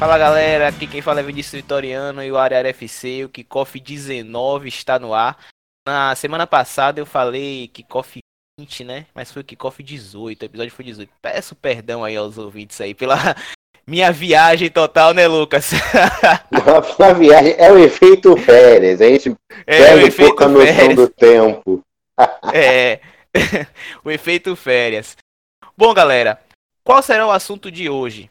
[0.00, 4.66] Fala galera, aqui quem fala é Vinícius Vitoriano e o Área FC, o Kickoff 19
[4.66, 5.36] está no ar.
[5.86, 8.18] Na semana passada eu falei Kickoff
[8.58, 9.04] 20, né?
[9.14, 11.10] Mas foi o Kickoff 18, o episódio foi 18.
[11.20, 13.14] Peço perdão aí aos ouvintes aí pela
[13.86, 15.72] minha viagem total, né, Lucas?
[16.98, 19.36] a viagem é o efeito férias, a gente
[19.66, 20.96] é pega um pouco a noção férias.
[20.96, 21.84] do tempo.
[22.54, 23.00] é,
[24.02, 25.14] o efeito férias.
[25.76, 26.40] Bom, galera,
[26.82, 28.30] qual será o assunto de hoje?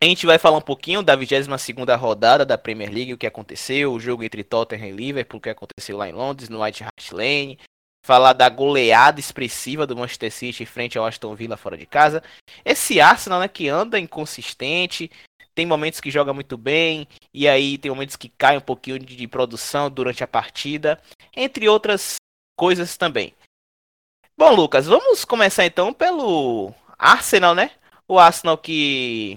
[0.00, 3.92] A gente vai falar um pouquinho da 22ª rodada da Premier League, o que aconteceu,
[3.92, 7.10] o jogo entre Tottenham e Liverpool, o que aconteceu lá em Londres, no White Hart
[7.10, 7.58] Lane.
[8.06, 12.22] Falar da goleada expressiva do Manchester City frente ao Aston Villa fora de casa.
[12.64, 15.10] Esse Arsenal, né, que anda inconsistente,
[15.52, 19.16] tem momentos que joga muito bem, e aí tem momentos que cai um pouquinho de,
[19.16, 21.02] de produção durante a partida,
[21.36, 22.14] entre outras
[22.56, 23.34] coisas também.
[24.38, 27.72] Bom, Lucas, vamos começar então pelo Arsenal, né?
[28.06, 29.36] O Arsenal que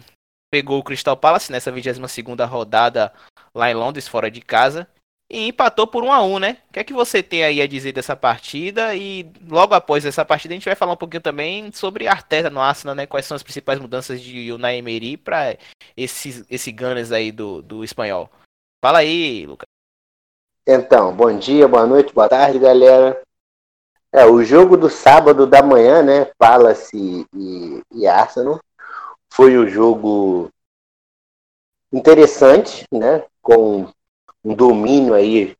[0.51, 3.11] pegou o Crystal Palace nessa 22ª rodada
[3.55, 4.87] lá em Londres, fora de casa,
[5.31, 6.57] e empatou por 1 a 1 né?
[6.69, 8.93] O que é que você tem aí a dizer dessa partida?
[8.93, 12.59] E logo após essa partida a gente vai falar um pouquinho também sobre Arteta no
[12.59, 13.07] Arsenal, né?
[13.07, 15.55] Quais são as principais mudanças de Unai Emery para
[15.95, 18.29] esse, esse Gunners aí do, do espanhol.
[18.83, 19.65] Fala aí, Lucas.
[20.67, 23.21] Então, bom dia, boa noite, boa tarde, galera.
[24.13, 26.25] É, o jogo do sábado da manhã, né?
[26.37, 28.59] Palace e, e Arsenal
[29.31, 30.51] foi um jogo
[31.91, 33.23] interessante, né?
[33.41, 33.87] Com
[34.43, 35.55] um domínio aí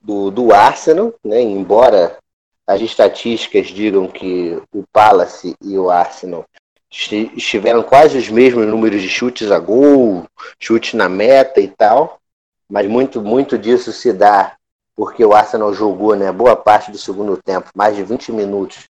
[0.00, 1.40] do, do Arsenal, né?
[1.40, 2.18] Embora
[2.66, 6.44] as estatísticas digam que o Palace e o Arsenal
[6.90, 10.26] estiveram quase os mesmos números de chutes a gol,
[10.58, 12.18] chutes na meta e tal,
[12.68, 14.56] mas muito muito disso se dá
[14.96, 18.88] porque o Arsenal jogou né, boa parte do segundo tempo, mais de 20 minutos,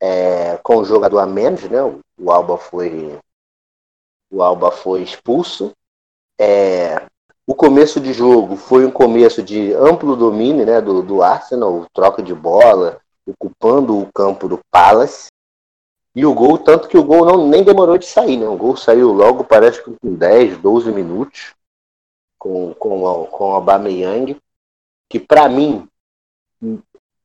[0.00, 1.82] é, com o jogador a menos, né?
[2.16, 3.18] O Alba foi
[4.30, 5.72] o Alba foi expulso.
[6.38, 7.06] É,
[7.46, 12.22] o começo de jogo foi um começo de amplo domínio né, do, do Arsenal, troca
[12.22, 15.28] de bola, ocupando o campo do Palace.
[16.14, 18.46] E o gol, tanto que o gol não, nem demorou de sair, né?
[18.46, 21.54] O gol saiu logo, parece que com 10, 12 minutos,
[22.38, 24.36] com, com, com o Aubameyang,
[25.08, 25.88] que para mim,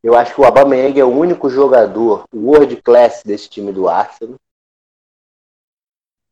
[0.03, 4.35] eu acho que o Aubameyang é o único jogador world class desse time do Arsenal.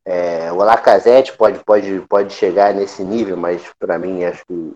[0.04, 4.74] É, o Lacazette pode, pode, pode chegar nesse nível, mas para mim acho que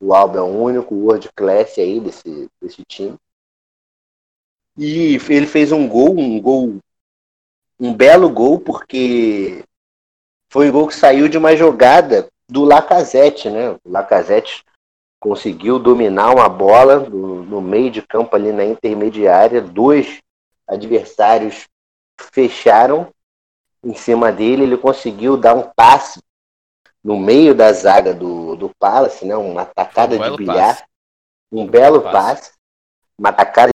[0.00, 3.16] o Alba é o único world class aí desse, desse time.
[4.76, 6.78] E ele fez um gol, um gol,
[7.78, 9.64] um belo gol, porque
[10.48, 13.70] foi um gol que saiu de uma jogada do Lacazette, né?
[13.70, 14.64] O Lacazette
[15.20, 20.20] conseguiu dominar uma bola no, no meio de campo ali na intermediária, dois
[20.66, 21.68] adversários
[22.32, 23.12] fecharam
[23.84, 26.20] em cima dele, ele conseguiu dar um passe
[27.02, 29.36] no meio da zaga do, do Palace, né?
[29.36, 30.84] uma atacada um de bilhar, passe.
[31.50, 32.12] um belo passe.
[32.12, 32.52] passe,
[33.18, 33.70] uma atacada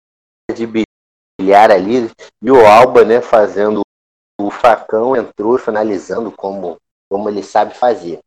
[0.54, 3.82] de bilhar ali, e o Alba né, fazendo
[4.40, 6.78] o facão, entrou finalizando como,
[7.10, 8.20] como ele sabe fazer.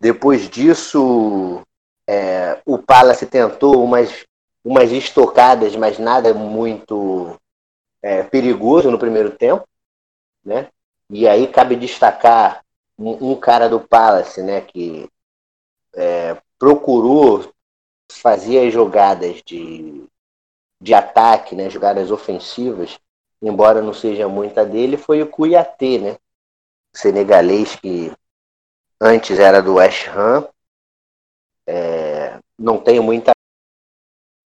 [0.00, 1.62] Depois disso,
[2.08, 4.24] é, o Palace tentou umas,
[4.64, 7.36] umas estocadas, mas nada muito
[8.02, 9.64] é, perigoso no primeiro tempo
[10.44, 10.68] né?
[11.10, 12.64] E aí cabe destacar
[12.98, 15.08] um, um cara do Palace, né, que
[15.94, 17.52] é, procurou
[18.10, 20.06] fazer as jogadas de,
[20.80, 22.98] de ataque, né, jogadas ofensivas,
[23.40, 26.16] embora não seja muita dele, foi o Cuiatê, né?
[26.94, 28.12] Senegalês que
[29.00, 30.46] antes era do West Ham.
[31.66, 33.32] É, não tenho muita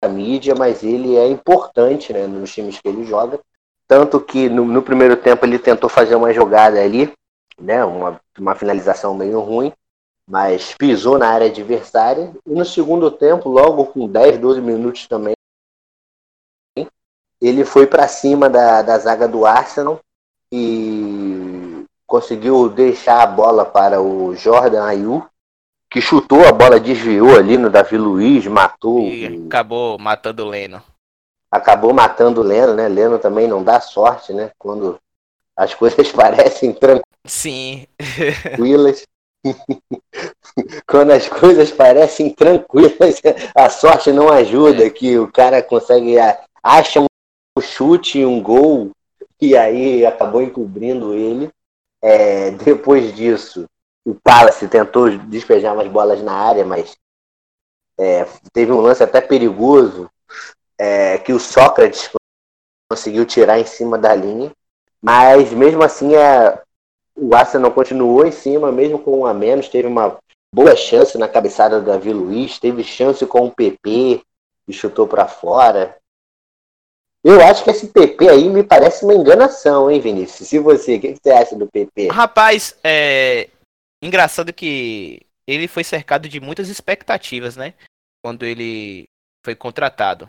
[0.09, 3.41] mídia, mas ele é importante né, nos times que ele joga.
[3.87, 7.13] Tanto que no, no, primeiro tempo ele tentou fazer uma jogada ali,
[7.61, 9.73] né, uma, uma finalização meio ruim,
[10.29, 12.33] mas pisou na área adversária.
[12.47, 15.35] E no segundo tempo, logo com 10, 12 minutos também,
[17.41, 20.01] ele foi para cima da, da zaga do Arsenal
[20.51, 25.27] e conseguiu deixar a bola para o Jordan Ayew,
[25.91, 29.01] que chutou, a bola desviou ali no Davi Luiz, matou.
[29.01, 30.83] E acabou matando o Leno
[31.55, 32.89] acabou matando o Leno, né?
[32.89, 34.51] Leno também não dá sorte, né?
[34.59, 34.99] Quando
[35.57, 37.05] as coisas parecem tranquilas.
[37.25, 37.87] Sim.
[40.89, 43.21] Quando as coisas parecem tranquilas,
[43.55, 44.91] a sorte não ajuda, é.
[44.91, 46.17] que o cara consegue
[46.63, 48.91] acha um chute, um gol
[49.41, 51.51] e aí acabou encobrindo ele.
[52.03, 53.67] É, depois disso,
[54.05, 56.97] o Palace tentou despejar umas bolas na área, mas
[57.99, 60.11] é, teve um lance até perigoso
[60.79, 62.11] é, que o Sócrates
[62.91, 64.53] conseguiu tirar em cima da linha,
[65.03, 66.61] mas mesmo assim é,
[67.17, 70.19] o Arsenal continuou em cima, mesmo com um a menos, teve uma
[70.55, 74.23] boa chance na cabeçada do Davi Luiz, teve chance com o PP,
[74.67, 75.97] que chutou para fora.
[77.23, 80.49] Eu acho que esse PP aí me parece uma enganação, hein, Vinícius?
[80.49, 82.09] Se você, o que você acha do PP?
[82.09, 83.49] Rapaz, é
[84.03, 87.75] engraçado que ele foi cercado de muitas expectativas, né?
[88.23, 89.09] Quando ele
[89.45, 90.29] foi contratado.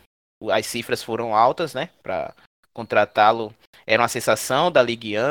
[0.52, 1.90] As cifras foram altas, né?
[2.04, 2.34] Para
[2.74, 3.54] contratá-lo.
[3.88, 5.22] Era uma sensação da Ligue 1,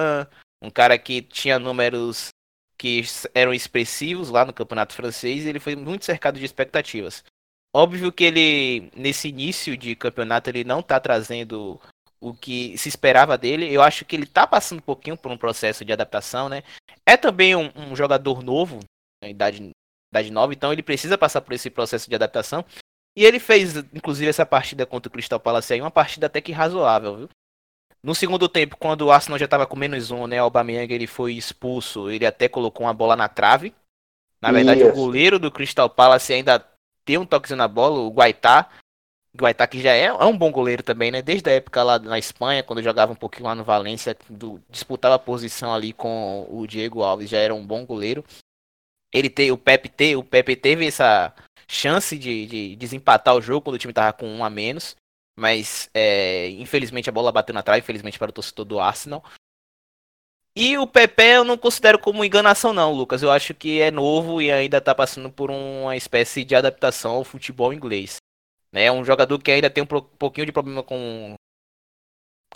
[0.62, 2.28] um cara que tinha números
[2.76, 3.02] que
[3.34, 7.24] eram expressivos lá no campeonato francês ele foi muito cercado de expectativas.
[7.74, 11.80] Óbvio que ele, nesse início de campeonato, ele não tá trazendo
[12.20, 13.72] o que se esperava dele.
[13.72, 16.62] Eu acho que ele tá passando um pouquinho por um processo de adaptação, né?
[17.04, 18.78] É também um, um jogador novo,
[19.20, 19.70] na idade,
[20.12, 22.64] idade nova, então ele precisa passar por esse processo de adaptação.
[23.16, 26.52] E ele fez, inclusive, essa partida contra o Crystal Palace aí, uma partida até que
[26.52, 27.28] razoável, viu?
[28.02, 30.40] No segundo tempo, quando o Arsenal já estava com menos um, né?
[30.40, 33.72] O Aubameyang ele foi expulso, ele até colocou uma bola na trave.
[34.42, 34.90] Na verdade, Isso.
[34.90, 36.62] o goleiro do Crystal Palace ainda
[37.02, 38.68] tem um toquezinho na bola, o Guaitá.
[39.32, 41.22] O Guaitá que já é, é, um bom goleiro também, né?
[41.22, 45.14] Desde a época lá na Espanha, quando jogava um pouquinho lá no Valência, do, disputava
[45.14, 48.22] a posição ali com o Diego Alves, já era um bom goleiro.
[49.14, 51.32] Ele tem o Pepe, te, o Pepe teve essa
[51.68, 54.96] chance de, de desempatar o jogo quando o time tava com um a menos.
[55.36, 59.24] Mas é, infelizmente a bola bateu na trave, infelizmente para o torcedor do Arsenal.
[60.56, 63.22] E o Pepe eu não considero como enganação, não, Lucas.
[63.22, 67.24] Eu acho que é novo e ainda está passando por uma espécie de adaptação ao
[67.24, 68.18] futebol inglês.
[68.72, 71.34] É um jogador que ainda tem um pouquinho de problema com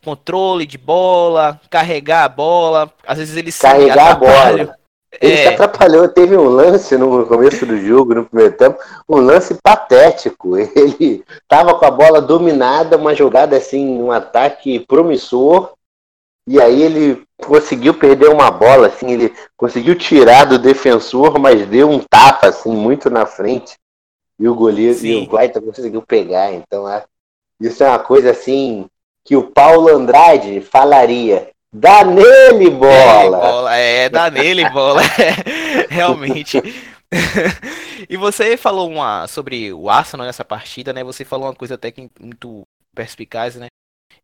[0.02, 2.94] controle de bola, carregar a bola.
[3.04, 4.77] Às vezes ele se carregar a bola.
[5.20, 5.36] Ele é...
[5.42, 8.78] se atrapalhou, teve um lance no começo do jogo, no primeiro tempo,
[9.08, 10.56] um lance patético.
[10.56, 15.72] Ele estava com a bola dominada, uma jogada assim, um ataque promissor,
[16.46, 21.90] e aí ele conseguiu perder uma bola, assim, ele conseguiu tirar do defensor, mas deu
[21.90, 23.76] um tapa assim muito na frente.
[24.38, 25.08] E o goleiro Sim.
[25.08, 26.52] e o Guaita conseguiu pegar.
[26.52, 27.04] Então, é,
[27.60, 28.88] isso é uma coisa assim
[29.24, 31.50] que o Paulo Andrade falaria.
[31.72, 33.36] Dá nele bola!
[33.36, 35.02] É, bola, é dá nele bola.
[35.88, 36.58] Realmente.
[38.08, 41.04] e você falou uma sobre o Arsenal nessa partida, né?
[41.04, 42.62] Você falou uma coisa até que muito
[42.94, 43.68] perspicaz, né?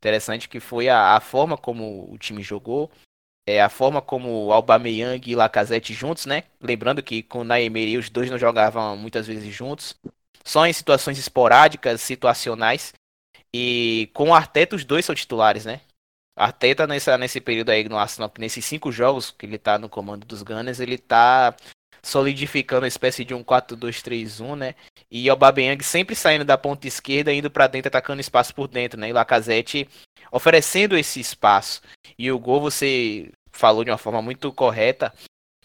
[0.05, 2.91] interessante que foi a, a forma como o time jogou,
[3.49, 6.45] é, a forma como Aubameyang e Lacazette juntos, né?
[6.61, 9.97] Lembrando que com o Naemeri os dois não jogavam muitas vezes juntos,
[10.45, 12.93] só em situações esporádicas, situacionais.
[13.57, 15.81] E com o Arteta os dois são titulares, né?
[16.37, 20.27] Arteta nessa, nesse período aí no Arsenal, nesses cinco jogos que ele tá no comando
[20.27, 21.55] dos Gunners, ele tá
[22.03, 24.75] solidificando uma espécie de um 4-2-3-1, né?
[25.11, 29.01] E o Aubameyang sempre saindo da ponta esquerda, indo para dentro, atacando espaço por dentro,
[29.01, 29.09] né?
[29.09, 29.89] E Lacazette
[30.31, 31.81] oferecendo esse espaço.
[32.19, 35.13] E o gol você falou de uma forma muito correta,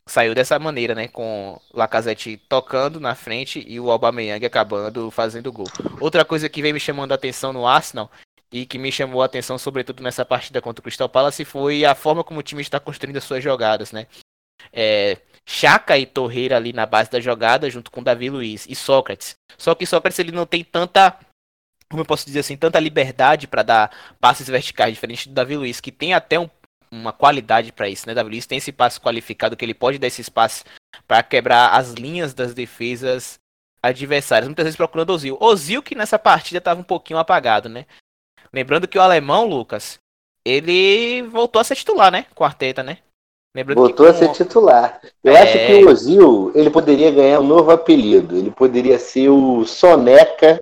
[0.08, 1.08] saiu dessa maneira, né?
[1.08, 5.68] Com Lacazette tocando na frente e o Aubameyang acabando fazendo o gol.
[6.00, 8.10] Outra coisa que vem me chamando a atenção no Arsenal
[8.52, 11.94] e que me chamou a atenção, sobretudo nessa partida contra o Crystal Palace, foi a
[11.94, 14.08] forma como o time está construindo as suas jogadas, né?
[14.74, 19.36] É, Chaka e Torreira ali na base da jogada, junto com Davi Luiz e Sócrates.
[19.58, 21.18] Só que Sócrates ele não tem tanta,
[21.90, 25.80] como eu posso dizer assim, tanta liberdade para dar passes verticais, diferente do Davi Luiz,
[25.80, 26.50] que tem até um,
[26.92, 28.14] uma qualidade para isso, né?
[28.14, 30.64] Davi Luiz tem esse passe qualificado que ele pode dar esse espaço
[31.08, 33.40] para quebrar as linhas das defesas
[33.82, 35.38] adversárias, muitas vezes procurando Ozil.
[35.40, 37.86] Ozil que nessa partida estava um pouquinho apagado, né?
[38.54, 40.00] Lembrando que o alemão, Lucas,
[40.44, 42.26] ele voltou a ser titular, né?
[42.36, 43.00] Quarteta, né?
[43.56, 45.02] Lembrando Voltou a ser titular.
[45.24, 45.42] Eu é...
[45.42, 48.38] acho que o Ozil ele poderia ganhar um novo apelido.
[48.38, 50.60] Ele poderia ser o Soneca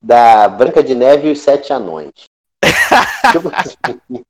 [0.00, 2.12] da Branca de Neve e os Sete Anões.
[3.32, 4.24] Tipo assim,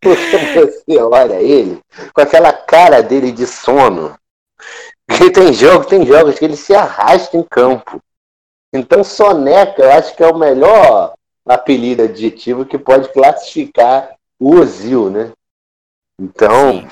[0.00, 1.80] porque você olha ele
[2.12, 4.16] com aquela cara dele de sono.
[5.08, 8.00] Que tem jogo, tem jogos que ele se arrasta em campo.
[8.72, 11.14] Então Soneca eu acho que é o melhor
[11.46, 15.32] apelido adjetivo que pode classificar o Ozil, né?
[16.20, 16.88] Então,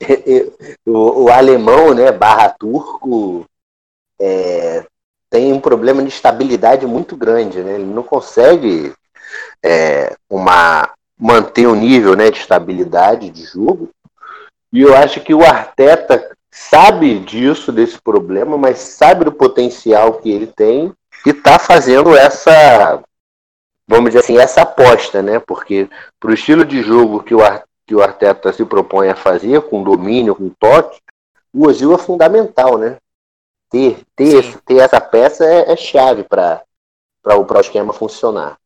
[0.86, 3.44] o, o, alemão, né, barra turco,
[4.20, 4.84] é,
[5.30, 7.74] tem um problema de estabilidade muito grande, né?
[7.74, 8.92] Ele não consegue
[9.62, 13.90] é, uma, manter o um nível né, de estabilidade de jogo.
[14.72, 20.30] E eu acho que o Arteta sabe disso, desse problema, mas sabe do potencial que
[20.30, 20.92] ele tem
[21.26, 23.02] e está fazendo essa,
[23.88, 25.38] vamos dizer assim, essa aposta, né?
[25.38, 25.88] Porque
[26.18, 27.40] para o estilo de jogo que o,
[27.86, 31.00] que o Arteta se propõe a fazer, com domínio, com toque,
[31.52, 32.98] o Ozil é fundamental, né?
[33.70, 36.64] Ter, ter, ter essa peça é, é chave para
[37.24, 38.58] o esquema funcionar.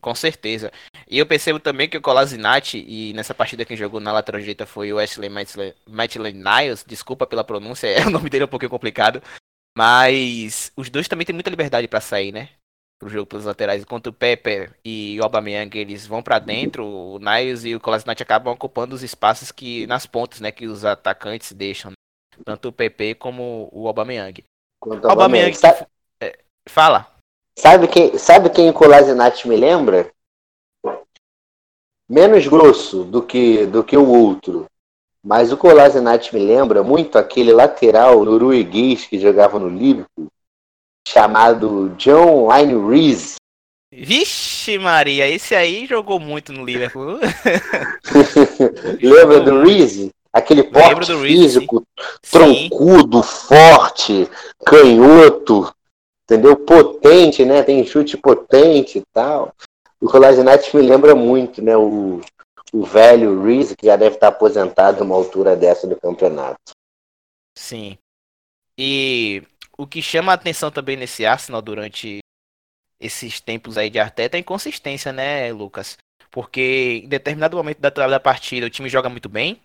[0.00, 0.70] Com certeza.
[1.08, 4.64] E eu percebo também que o Colasinati, e nessa partida quem jogou na lateral direita
[4.64, 5.28] foi o Wesley
[5.88, 9.22] Maitland Niles, desculpa pela pronúncia, é, o nome dele é um pouquinho complicado.
[9.76, 12.48] Mas os dois também têm muita liberdade para sair, né?
[12.98, 13.82] Pro jogo pelos laterais.
[13.82, 18.22] Enquanto o Pepe e o Aubameyang eles vão para dentro, o Niles e o Colasinati
[18.22, 21.90] acabam ocupando os espaços que nas pontas, né, que os atacantes deixam.
[21.90, 21.96] Né?
[22.44, 24.42] Tanto o Pepe como o Aubameyang.
[24.80, 25.86] Quanto Aubameyang, sabe,
[26.22, 26.38] é,
[26.68, 27.06] fala.
[27.58, 30.10] Sabe quem, sabe quem o Colasinati me lembra?
[32.08, 34.66] Menos grosso do que do que o outro.
[35.24, 40.28] Mas o Colasinati me lembra muito aquele lateral norueguês que jogava no Liverpool,
[41.06, 43.36] chamado John Wayne Reese.
[43.92, 47.20] Vixe Maria, esse aí jogou muito no Liverpool.
[49.00, 50.10] Lembra do Reese?
[50.32, 54.28] Aquele porte físico, Reese, troncudo, forte,
[54.66, 55.72] canhoto,
[56.24, 56.56] entendeu?
[56.56, 57.62] Potente, né?
[57.62, 59.54] Tem chute potente e tal.
[59.98, 61.74] O Colasinati me lembra muito, né?
[61.74, 62.20] O,
[62.70, 66.72] o velho Reese, que já deve estar aposentado numa altura dessa do campeonato.
[67.56, 67.96] Sim.
[68.76, 69.42] E
[69.76, 72.20] o que chama a atenção também nesse Arsenal durante
[73.00, 75.98] esses tempos aí de Arteta é a inconsistência, né, Lucas?
[76.30, 79.60] Porque em determinado momento da, da partida o time joga muito bem,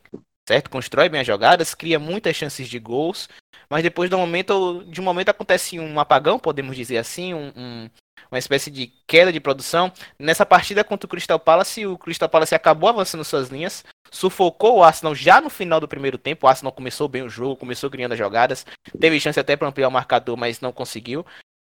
[0.47, 0.69] certo?
[0.69, 3.29] Constrói bem as jogadas, cria muitas chances de gols,
[3.69, 7.51] mas depois de um momento, de um momento acontece um apagão, podemos dizer assim, um,
[7.55, 7.89] um,
[8.31, 9.91] uma espécie de queda de produção.
[10.17, 14.83] Nessa partida contra o Crystal Palace, o Crystal Palace acabou avançando suas linhas, sufocou o
[14.83, 16.47] Arsenal já no final do primeiro tempo.
[16.47, 18.65] O Arsenal começou bem o jogo, começou criando as jogadas,
[19.00, 21.25] teve chance até para ampliar o marcador, mas não conseguiu.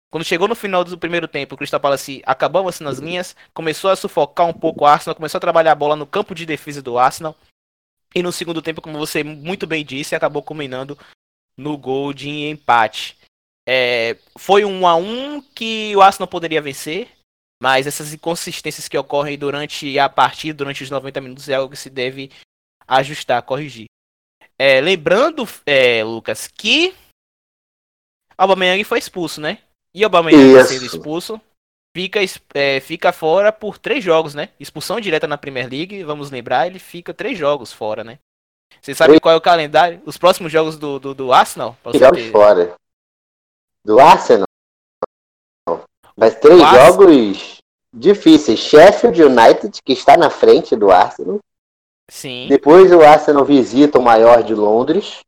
[0.10, 3.92] Quando chegou no final do primeiro tempo, o Crystal Palace acabou avançando as linhas, começou
[3.92, 6.82] a sufocar um pouco o Arsenal, começou a trabalhar a bola no campo de defesa
[6.82, 7.36] do Arsenal.
[8.14, 10.98] E no segundo tempo, como você muito bem disse, acabou combinando
[11.58, 13.18] no gol de empate.
[13.68, 17.10] É, foi um a um que o Arsenal poderia vencer,
[17.62, 21.80] mas essas inconsistências que ocorrem durante a partida, durante os 90 minutos, é algo que
[21.80, 22.30] se deve
[22.88, 23.86] ajustar, corrigir.
[24.58, 26.94] É, lembrando, é, Lucas, que
[28.38, 29.60] Aubameyang foi expulso, né?
[29.94, 31.42] E Aubameyang sendo expulso,
[31.96, 32.20] fica,
[32.54, 34.50] é, fica fora por três jogos, né?
[34.60, 38.20] Expulsão direta na Premier League, vamos lembrar, ele fica três jogos fora, né?
[38.82, 40.02] Você sabe qual é o calendário?
[40.06, 41.76] Os próximos jogos do, do, do Arsenal?
[41.94, 42.76] Jogos fora
[43.86, 44.46] do Arsenal.
[46.18, 47.62] Mas três jogos
[47.94, 48.60] difíceis.
[48.60, 51.40] Sheffield United, que está na frente do Arsenal.
[52.10, 52.48] Sim.
[52.50, 55.20] Depois o Arsenal visita o maior de Londres.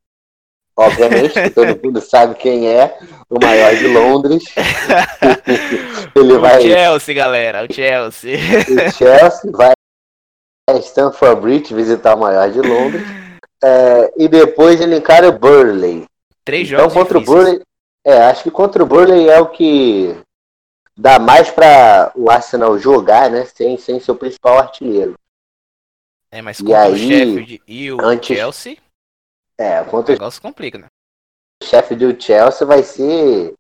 [0.76, 3.00] Obviamente, todo mundo sabe quem é
[3.30, 4.44] o maior de Londres.
[6.16, 6.62] Ele o vai.
[6.62, 8.38] Chelsea, galera, o Chelsea.
[8.38, 9.74] O Chelsea vai
[10.70, 13.02] a Stamford Bridge visitar o maior de Londres.
[13.64, 16.06] É, e depois ele encara o Burley.
[16.46, 16.94] Três então, jogos.
[16.94, 17.40] Então, contra difíceis.
[17.40, 17.66] o Burley,
[18.08, 20.16] é, acho que contra o Burnley é o que
[20.96, 23.44] dá mais para o Arsenal jogar, né?
[23.44, 25.20] Sem, sem seu principal artilheiro.
[26.32, 28.78] É, mas contra aí, o Sheffield e o antes, Chelsea.
[29.58, 30.88] É, contra o negócio complica, né?
[31.62, 33.54] O Sheffield e o Chelsea vai ser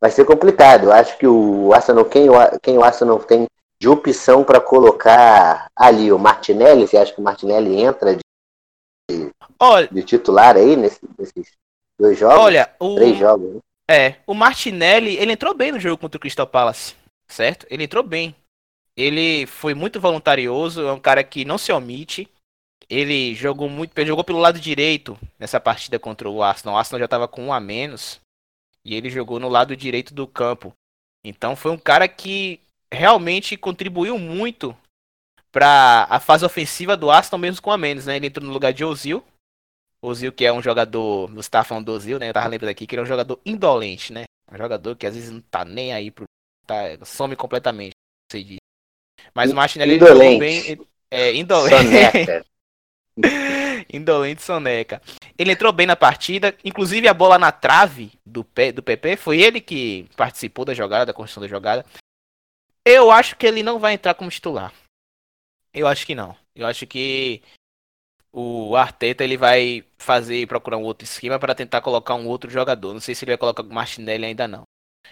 [0.00, 0.84] vai ser complicado.
[0.84, 3.46] Eu acho que o Arsenal, quem o, quem o Arsenal tem
[3.78, 9.88] de opção para colocar ali o Martinelli, você acha que o Martinelli entra de, Olha,
[9.88, 11.52] de titular aí nesse, nesses
[11.98, 12.38] dois jogos?
[12.38, 13.56] Olha, o, três jogos.
[13.56, 13.60] Né?
[13.90, 16.94] É, o Martinelli, ele entrou bem no jogo contra o Crystal Palace,
[17.26, 17.66] certo?
[17.68, 18.36] Ele entrou bem.
[18.96, 22.28] Ele foi muito voluntarioso, é um cara que não se omite.
[22.88, 26.76] Ele jogou muito, ele jogou pelo lado direito nessa partida contra o Arsenal.
[26.76, 28.20] O Arsenal já estava com um a menos
[28.84, 30.72] e ele jogou no lado direito do campo.
[31.24, 32.60] Então foi um cara que
[32.92, 34.76] realmente contribuiu muito
[35.50, 38.14] para a fase ofensiva do Arsenal mesmo com a menos, né?
[38.14, 39.24] Ele entrou no lugar de Ozil,
[40.02, 41.30] Ozil, que é um jogador.
[41.34, 42.28] Você tava falando do Ozil, né?
[42.28, 44.24] Eu tava lembrando aqui que ele é um jogador indolente, né?
[44.50, 46.24] Um jogador que às vezes não tá nem aí pro.
[46.66, 47.92] Tá, some completamente.
[48.30, 48.60] Sei disso.
[49.34, 50.38] Mas o Martinelli indolente.
[50.38, 50.80] bem.
[51.10, 51.76] É, indolente.
[51.76, 52.46] Soneca.
[53.92, 55.02] indolente soneca.
[55.36, 59.60] Ele entrou bem na partida, inclusive a bola na trave do, do PP foi ele
[59.60, 61.84] que participou da jogada, da construção da jogada.
[62.84, 64.72] Eu acho que ele não vai entrar como titular.
[65.72, 66.36] Eu acho que não.
[66.54, 67.42] Eu acho que
[68.32, 72.92] o Arteta ele vai fazer procurar um outro esquema para tentar colocar um outro jogador.
[72.92, 74.62] Não sei se ele vai colocar o Martinelli ainda não.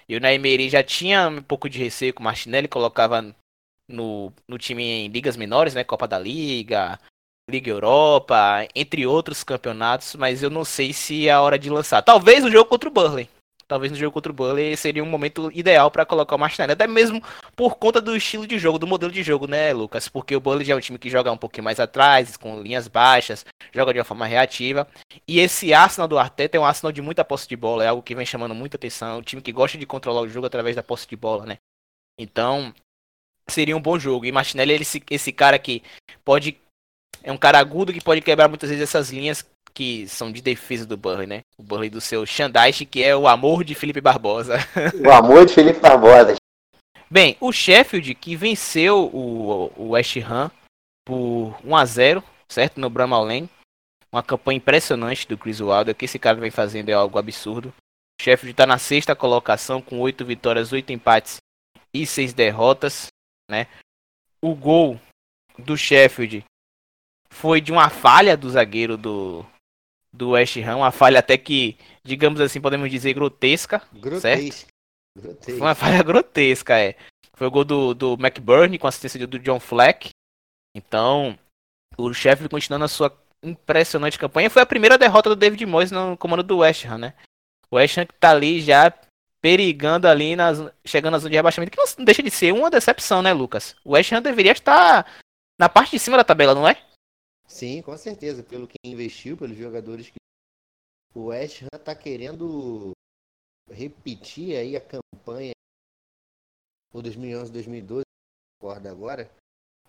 [0.09, 3.35] E o Naimeri já tinha um pouco de receio com o Martinelli, colocava
[3.89, 6.99] no, no time em ligas menores, né, Copa da Liga,
[7.51, 12.03] Liga Europa, entre outros campeonatos, mas eu não sei se é a hora de lançar.
[12.03, 13.29] Talvez o jogo contra o Burley
[13.69, 16.87] talvez no jogo contra o Burnley seria um momento ideal para colocar o Martinelli, até
[16.87, 17.23] mesmo
[17.55, 20.09] por conta do estilo de jogo, do modelo de jogo, né, Lucas?
[20.09, 22.89] Porque o Burnley já é um time que joga um pouquinho mais atrás, com linhas
[22.89, 24.89] baixas, joga de uma forma reativa.
[25.29, 28.03] E esse Arsenal do Arteta é um Arsenal de muita posse de bola, é algo
[28.03, 30.75] que vem chamando muita atenção, é um time que gosta de controlar o jogo através
[30.75, 31.59] da posse de bola, né?
[32.19, 32.75] Então,
[33.49, 34.25] seria um bom jogo.
[34.25, 35.83] E Martinelli é esse, esse cara que
[36.25, 36.59] pode.
[37.23, 40.87] É um cara agudo que pode quebrar muitas vezes essas linhas que são de defesa
[40.87, 41.43] do Burley, né?
[41.57, 44.59] O Burley do seu Shandaish, que é o amor de Felipe Barbosa.
[45.05, 46.37] O amor de Felipe Barbosa.
[47.11, 50.51] Bem, o Sheffield que venceu o, o West Ham
[51.07, 52.81] por 1 a 0 certo?
[52.81, 53.51] No Bramall Lane.
[54.11, 55.93] Uma campanha impressionante do Chris Wilder.
[55.93, 57.69] O que esse cara vem fazendo é algo absurdo.
[57.69, 61.37] O Sheffield está na sexta colocação com 8 vitórias, 8 empates
[61.95, 63.09] e 6 derrotas.
[63.51, 63.67] Né?
[64.43, 64.99] O gol
[65.59, 66.45] do Sheffield
[67.31, 69.45] foi de uma falha do zagueiro do,
[70.13, 70.77] do West Ham.
[70.77, 73.83] Uma falha até que, digamos assim, podemos dizer grotesca.
[73.93, 74.67] Grotesca.
[75.17, 75.53] Grotesca.
[75.53, 76.97] Foi uma falha grotesca, é.
[77.35, 80.11] Foi o gol do, do McBurney com assistência do John Fleck.
[80.75, 81.39] Então,
[81.97, 84.51] o Sheffield continuando a sua impressionante campanha.
[84.51, 87.15] Foi a primeira derrota do David Moyes no comando do West Ham, né?
[87.71, 88.93] O West Ham que tá ali já
[89.41, 93.23] perigando ali, nas, chegando na zona de rebaixamento, que não deixa de ser uma decepção,
[93.23, 93.77] né, Lucas?
[93.85, 95.07] O West Ham deveria estar
[95.59, 96.77] na parte de cima da tabela, não é?
[97.49, 98.43] Sim, com certeza.
[98.43, 100.19] Pelo que investiu, pelos jogadores que
[101.15, 102.93] o West Ham tá querendo
[103.71, 105.53] repetir aí a campanha
[106.93, 108.05] o 2011, 2012,
[108.61, 109.31] recordo agora,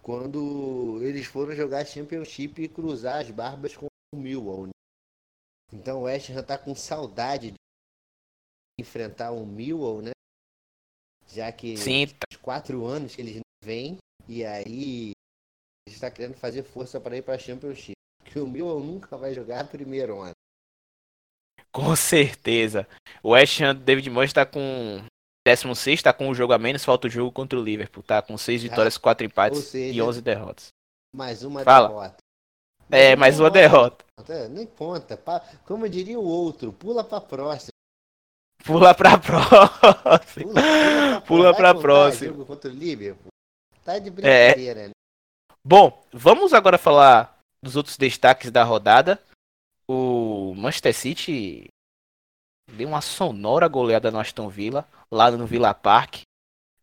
[0.02, 4.68] quando eles foram jogar Championship e cruzar as barbas com o Millwall.
[4.68, 4.72] Né?
[5.72, 7.58] Então o West Ham tá com saudade de
[8.80, 10.12] enfrentar o Millwall, né?
[11.28, 12.06] Já que Sim.
[12.30, 13.98] os quatro anos que eles não vêm
[14.28, 15.12] e aí
[15.94, 17.94] está querendo fazer força para ir para a Championship.
[18.24, 20.34] Que o Millwall nunca vai jogar primeiro ano.
[21.72, 22.88] Com certeza.
[23.24, 25.04] O West Ham David Moyes está com
[25.48, 28.38] 16 tá com um jogo a menos, falta o jogo contra o Liverpool, tá com
[28.38, 30.68] 6 vitórias, 4 empates seja, e 11 derrotas.
[31.16, 31.88] Mais uma Fala.
[31.88, 32.18] derrota.
[32.92, 34.06] É, mais uma derrota.
[34.50, 35.18] Nem conta.
[35.66, 37.70] Como diria o outro, pula pra próxima.
[38.64, 40.54] Pula pra próxima.
[40.54, 42.32] Pula, pula pra, pra próxima.
[42.32, 43.32] Jogo contra o Liverpool.
[43.84, 44.88] Tá de brincadeira, é.
[44.90, 44.94] né?
[45.70, 49.22] Bom, vamos agora falar dos outros destaques da rodada.
[49.88, 51.68] O Manchester City
[52.72, 56.22] deu uma sonora goleada no Aston Villa, lá no Villa Park,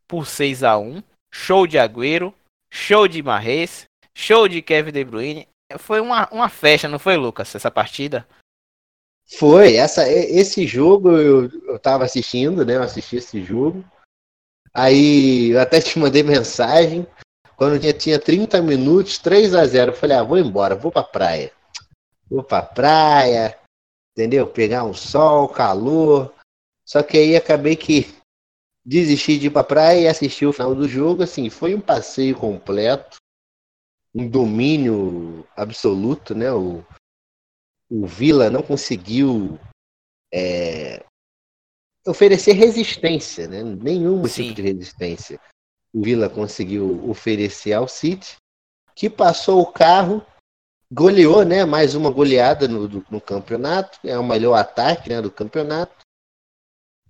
[0.07, 1.03] por 6 a 1
[1.35, 2.33] Show de Agüero,
[2.71, 5.49] show de Marres, show de Kevin De Bruyne.
[5.81, 8.25] Foi uma, uma festa, não foi, Lucas, essa partida?
[9.37, 12.77] Foi, essa, esse jogo eu, eu tava assistindo, né?
[12.77, 13.85] Eu assisti esse jogo.
[14.73, 17.05] Aí eu até te mandei mensagem.
[17.57, 21.03] Quando tinha, tinha 30 minutos, 3 a 0 eu falei, ah, vou embora, vou pra
[21.03, 21.51] praia.
[22.29, 23.59] Vou pra praia,
[24.13, 24.47] entendeu?
[24.47, 26.35] Pegar um sol, calor.
[26.85, 28.15] Só que aí acabei que
[28.85, 31.23] desisti de ir pra praia e assistir o final do jogo.
[31.23, 33.17] Assim, foi um passeio completo,
[34.15, 36.53] um domínio absoluto, né?
[36.53, 36.85] O,
[37.91, 39.59] o Vila não conseguiu
[40.33, 41.03] é,
[42.07, 43.63] oferecer resistência, né?
[43.63, 44.43] Nenhum Sim.
[44.43, 45.41] tipo de resistência.
[45.97, 48.37] O Vila conseguiu oferecer ao City,
[48.95, 50.23] que passou o carro
[50.93, 51.65] goleou, né?
[51.65, 53.99] Mais uma goleada no, do, no campeonato.
[54.05, 56.05] É o melhor ataque né, do campeonato.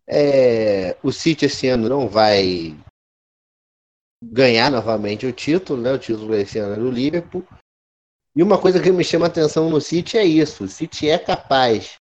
[0.07, 2.77] É, o City esse ano não vai
[4.22, 5.92] ganhar novamente o título, né?
[5.92, 7.44] O título esse ano é do Liverpool.
[8.37, 11.96] E uma coisa que me chama atenção no City é isso: o City é capaz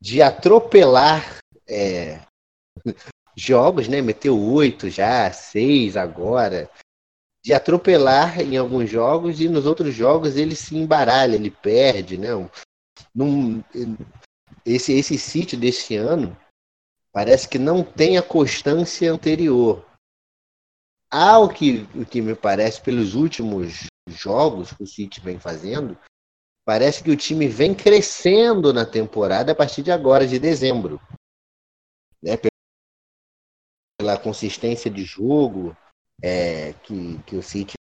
[0.00, 2.22] de atropelar é,
[3.36, 4.00] jogos, né?
[4.00, 6.70] Meteu oito já, seis agora
[7.44, 12.28] de atropelar em alguns jogos e nos outros jogos ele se embaralha, ele perde, né?
[13.14, 13.62] Num,
[14.64, 16.36] esse esse sítio desse ano
[17.12, 19.86] parece que não tem a constância anterior.
[21.08, 25.96] Ao que, o que me parece pelos últimos jogos que o City vem fazendo,
[26.64, 31.00] parece que o time vem crescendo na temporada a partir de agora, de dezembro.
[32.20, 32.36] Né?
[34.06, 35.76] Pela consistência de jogo,
[36.22, 37.74] é, que, que o City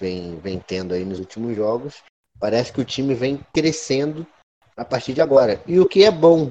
[0.00, 2.02] vem, vem tendo aí nos últimos jogos.
[2.40, 4.26] Parece que o time vem crescendo
[4.76, 5.62] a partir de agora.
[5.64, 6.50] E o que é bom,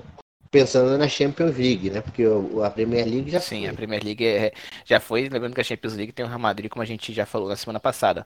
[0.49, 1.99] pensando na Champions League, né?
[1.99, 2.23] Porque
[2.63, 3.67] a Premier League já Sim, foi.
[3.67, 4.53] a Premier League é,
[4.85, 5.27] já foi.
[5.27, 7.57] Lembrando que a Champions League tem o Real Madrid, como a gente já falou na
[7.57, 8.25] semana passada.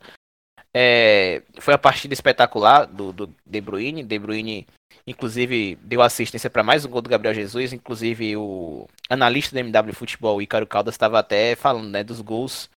[0.75, 4.03] É, foi a partida espetacular do, do De Bruyne.
[4.03, 4.67] De Bruyne,
[5.05, 7.73] inclusive, deu assistência para mais um gol do Gabriel Jesus.
[7.73, 12.69] Inclusive, o analista do MW Futebol, Ícaro Caldas, estava até falando né, dos gols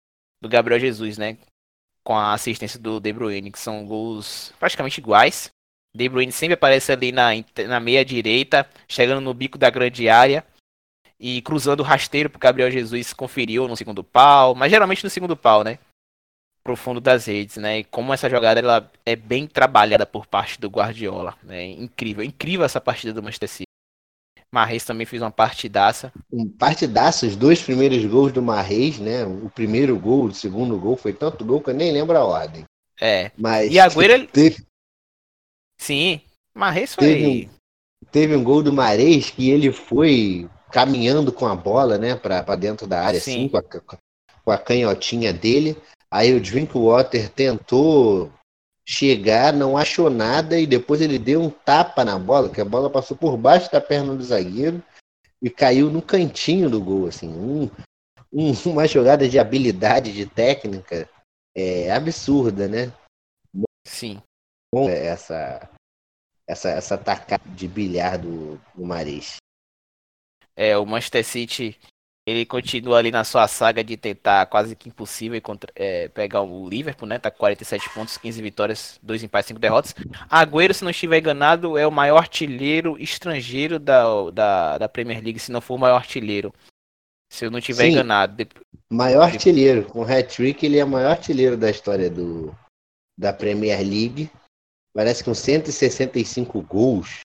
[0.43, 1.39] do Gabriel Jesus, né?
[2.05, 5.51] Com a assistência do De Bruyne, que são gols praticamente iguais.
[5.95, 7.31] De Bruyne sempre aparece ali na,
[7.67, 10.45] na meia direita, chegando no bico da grande área
[11.19, 15.37] e cruzando o rasteiro para Gabriel Jesus conferiu no segundo pau, mas geralmente no segundo
[15.37, 15.79] pau, né?
[16.67, 17.79] Profundo das redes, né?
[17.79, 21.65] E como essa jogada ela é bem trabalhada por parte do Guardiola, né?
[21.67, 23.67] Incrível, incrível essa partida do Manchester City.
[24.87, 26.13] Também fez uma partidaça.
[26.33, 29.25] Um partidaço, os dois primeiros gols do Marreis, né?
[29.25, 32.65] O primeiro gol, o segundo gol, foi tanto gol que eu nem lembro a ordem.
[33.01, 33.31] É.
[33.37, 34.65] Mas E Agüero, ele- teve,
[35.79, 36.21] Sim,
[36.55, 37.05] Marreis foi.
[37.05, 37.51] Teve
[38.11, 42.57] teve um gol do Marês que ele foi caminhando com a bola, né, pra, pra
[42.57, 43.47] dentro da área, Sim.
[43.47, 43.63] assim, com a,
[44.45, 45.77] com a canhotinha dele.
[46.11, 48.33] Aí o Drinkwater tentou
[48.87, 52.89] chegar, não achou nada e depois ele deu um tapa na bola, que a bola
[52.89, 54.83] passou por baixo da perna do zagueiro
[55.43, 57.69] e caiu no cantinho do gol, assim, um,
[58.33, 61.09] um- uma jogada de habilidade, de técnica
[61.57, 62.93] é, absurda, né?
[63.87, 64.23] Sim.
[64.73, 65.69] Com essa
[66.49, 69.37] essa essa tacada de bilhar do, do Marês.
[70.55, 71.79] É, o Manchester City,
[72.27, 76.69] ele continua ali na sua saga de tentar quase que impossível contra- é, pegar o
[76.69, 77.19] Liverpool, né?
[77.21, 79.95] Tá com 47 pontos, 15 vitórias, 2 empates, 5 derrotas.
[80.29, 85.39] Agüero, se não estiver enganado, é o maior artilheiro estrangeiro da, da, da Premier League,
[85.39, 86.53] se não for o maior artilheiro.
[87.33, 87.91] Se eu não estiver Sim.
[87.93, 88.37] enganado.
[88.37, 88.49] De-
[88.91, 92.57] Maior artilheiro, com hat-trick, ele é o maior artilheiro da história do,
[93.19, 94.31] da Premier League.
[94.95, 97.21] Parece que com 165 gols,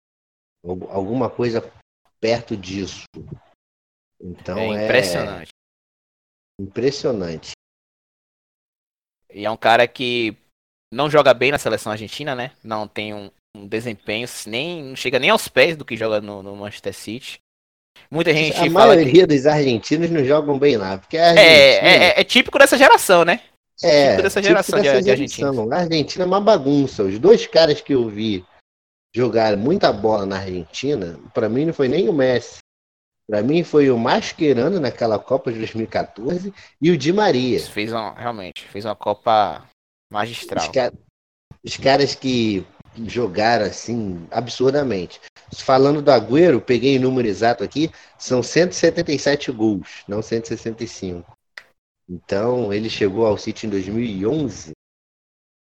[0.65, 1.71] al- alguma coisa
[2.19, 3.03] perto disso.
[4.23, 5.49] Então é é, impressionante.
[6.59, 7.51] impressionante.
[9.33, 10.35] E é um cara que
[10.93, 12.51] não joga bem na seleção argentina, né?
[12.63, 16.43] Não tem um, um desempenho, nem não chega nem aos pés do que joga no,
[16.43, 17.39] no Manchester City.
[18.09, 21.29] Muita gente A fala que maioria dos argentinos não jogam bem lá, porque a é,
[21.29, 23.41] Argentina é, é- é típico dessa geração, né?
[23.83, 25.55] é típico dessa geração de- dessa de argentinos.
[25.55, 25.73] geração.
[25.73, 27.03] A Argentina é uma bagunça.
[27.03, 28.45] Os dois caras que eu vi
[29.15, 32.59] jogar muita bola na Argentina, para mim não foi nem o Messi.
[33.31, 37.61] Para mim foi o Mascherano naquela Copa de 2014 e o Di Maria.
[37.61, 40.69] Fez uma, realmente, fez uma Copa Os, magistral.
[40.69, 40.91] ca-
[41.63, 42.67] os caras que
[43.07, 45.21] jogaram assim absurdamente.
[45.55, 47.89] Falando do Agüero, peguei o número exato aqui,
[48.19, 51.31] são 177 gols, não 165.
[52.09, 54.73] Então, ele chegou ao City em 2011.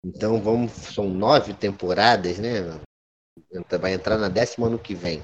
[0.03, 2.81] Então, vamos, são nove temporadas, né?
[3.79, 5.23] Vai entrar na décima ano que vem.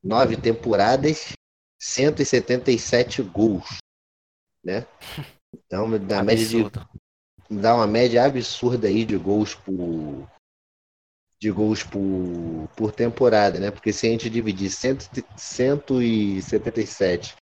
[0.00, 1.32] Nove temporadas,
[1.78, 3.78] 177 gols,
[4.64, 4.86] né?
[5.66, 6.64] Então, na média de
[7.50, 10.28] dá uma média absurda aí de gols por
[11.38, 13.70] de gols por, por temporada, né?
[13.70, 14.98] Porque se a gente dividir 100
[15.36, 17.36] 177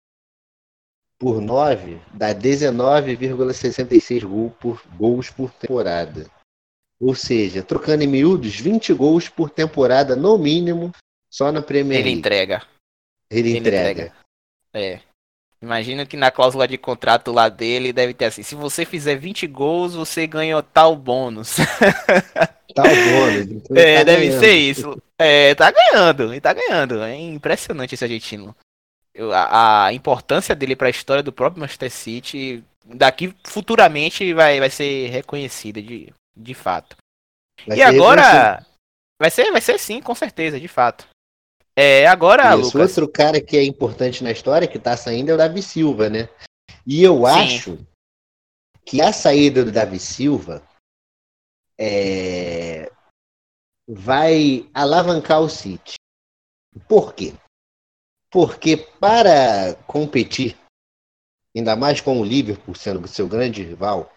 [1.20, 6.32] por 9, dá 19,66 gol por, gols por temporada.
[7.00, 10.92] Ou seja, trocando em miúdos, 20 gols por temporada no mínimo,
[11.30, 12.20] só na Premier Ele League.
[12.20, 12.66] entrega.
[13.30, 14.04] Ele ele entrega.
[14.04, 14.21] entrega.
[14.74, 15.00] É.
[15.62, 19.46] Imagino que na cláusula de contrato lá dele deve ter assim: se você fizer 20
[19.48, 21.58] gols, você ganha tal bônus.
[22.72, 23.48] O bônus.
[23.52, 24.40] então É, tá deve ganhando.
[24.40, 25.02] ser isso.
[25.20, 27.02] É, tá ganhando, ele tá ganhando.
[27.04, 28.56] É impressionante esse argentino.
[29.14, 34.70] Eu- a, a importância dele pra história do próprio Manchester City, daqui futuramente vai, vai
[34.70, 36.96] ser reconhecida de, de fato.
[37.68, 38.66] Vai e agora.
[39.22, 41.08] Vai ser, vai ser sim, com certeza, de fato.
[41.76, 42.98] É, agora, Isso, Lucas.
[42.98, 46.30] outro cara que é importante na história que tá saindo é o Davi Silva, né?
[46.86, 47.26] E eu Sim.
[47.26, 47.80] acho
[48.86, 50.62] que a saída do Davi Silva
[51.78, 52.92] é,
[53.88, 55.96] vai alavancar o City.
[56.88, 57.34] Por quê?
[58.30, 60.58] Porque para competir,
[61.56, 64.12] ainda mais com o Liverpool sendo seu grande rival,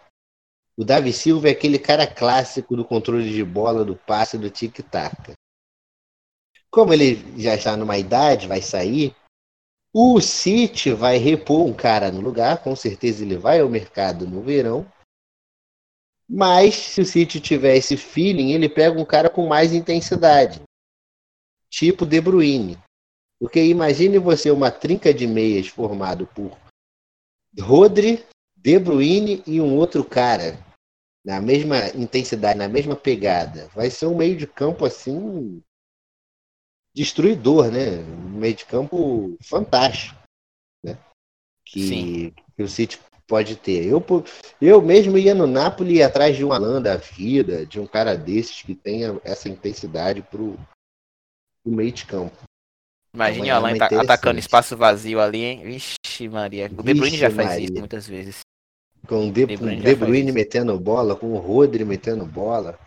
[0.77, 5.33] o Davi Silva é aquele cara clássico do controle de bola, do passe, do tic-tac.
[6.75, 9.15] Como ele já está numa idade, vai sair,
[9.93, 14.41] o City vai repor um cara no lugar, com certeza ele vai ao mercado no
[14.41, 14.85] verão.
[16.27, 20.61] Mas se o City tiver esse feeling, ele pega um cara com mais intensidade,
[21.69, 22.77] tipo De Bruyne.
[23.39, 26.59] Porque imagine você uma trinca de meias formado por
[27.57, 28.21] Rodri,
[28.53, 30.59] De Bruyne e um outro cara
[31.23, 33.69] na mesma intensidade, na mesma pegada.
[33.69, 35.63] Vai ser um meio de campo assim
[36.95, 37.99] destruidor, né?
[37.99, 40.17] Um meio de campo fantástico,
[40.83, 40.97] né?
[41.65, 43.85] Que, que o City pode ter.
[43.85, 44.03] Eu,
[44.61, 48.61] eu mesmo ia no Napoli atrás de um Alan da vida, de um cara desses
[48.61, 50.57] que tenha essa intensidade pro,
[51.63, 52.35] pro meio de campo.
[53.13, 55.63] Imagine É o é Alan atacando espaço vazio ali, hein?
[55.63, 56.65] Vixe, Maria.
[56.67, 57.65] O De Bruyne Vixe, já faz Maria.
[57.65, 58.39] isso muitas vezes.
[59.07, 62.77] Com o De, De Bruyne De metendo bola, com o Rodri metendo bola,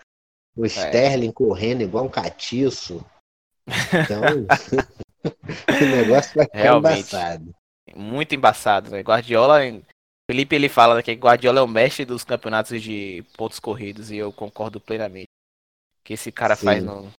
[0.56, 0.60] É.
[0.60, 3.04] o Sterling correndo igual um catiço.
[4.04, 4.22] Então,
[5.68, 6.98] o negócio vai ficar Realmente.
[6.98, 7.54] embaçado.
[7.94, 9.00] Muito embaçado, né?
[9.00, 9.60] Guardiola.
[10.30, 14.32] Felipe ele fala que Guardiola é o mestre dos campeonatos de pontos corridos e eu
[14.32, 15.28] concordo plenamente.
[16.00, 16.64] O que esse cara Sim.
[16.66, 17.10] faz no,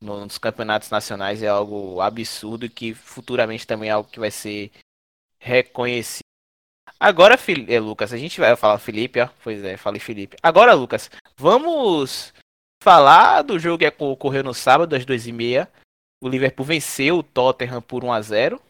[0.00, 4.70] nos campeonatos nacionais é algo absurdo que futuramente também é algo que vai ser
[5.38, 6.22] reconhecido.
[6.98, 7.36] Agora,
[7.68, 9.28] é, Lucas, a gente vai falar Felipe, ó.
[9.42, 10.36] Pois é, falei Felipe.
[10.40, 12.32] Agora, Lucas, vamos
[12.82, 15.70] falar do jogo que ocorreu no sábado, às duas e meia.
[16.22, 18.62] O Liverpool venceu o Tottenham por 1 a 0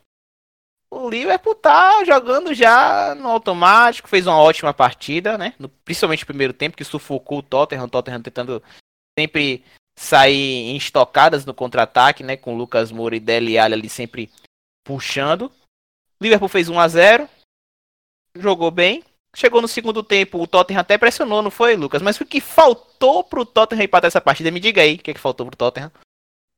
[0.90, 5.55] O Liverpool tá jogando já no automático, fez uma ótima partida, né?
[5.59, 7.85] No, principalmente no primeiro tempo, que sufocou o Tottenham.
[7.85, 8.62] O Tottenham tentando
[9.18, 9.64] sempre
[9.98, 12.37] sair em estocadas no contra-ataque, né?
[12.37, 14.31] Com o Lucas Moura e Dele Alli ali sempre
[14.85, 15.51] puxando.
[16.20, 17.29] O Liverpool fez 1 a 0
[18.37, 19.05] jogou bem.
[19.35, 22.03] Chegou no segundo tempo, o Tottenham até pressionou, não foi, Lucas?
[22.03, 24.51] Mas o que faltou pro Tottenham empatar essa partida?
[24.51, 25.90] Me diga aí o que, é que faltou pro Tottenham.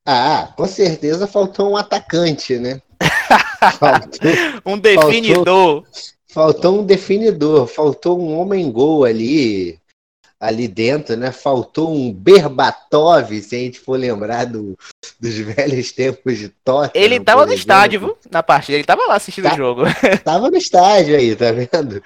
[0.07, 2.83] Ah, com certeza faltou um atacante, né?
[3.79, 4.31] faltou,
[4.67, 5.45] um definidor.
[5.45, 5.87] Faltou,
[6.29, 9.81] faltou um definidor, faltou um homem-gol ali
[10.45, 11.33] ali dentro, né?
[11.33, 14.77] Faltou um Berbatov, se a gente for lembrar do,
[15.19, 17.03] dos velhos tempos de Tottenham.
[17.03, 18.19] Ele tava no estádio, viu?
[18.31, 19.83] Na partida, ele tava lá assistindo tá, o jogo.
[20.23, 22.03] Tava no estádio aí, tá vendo?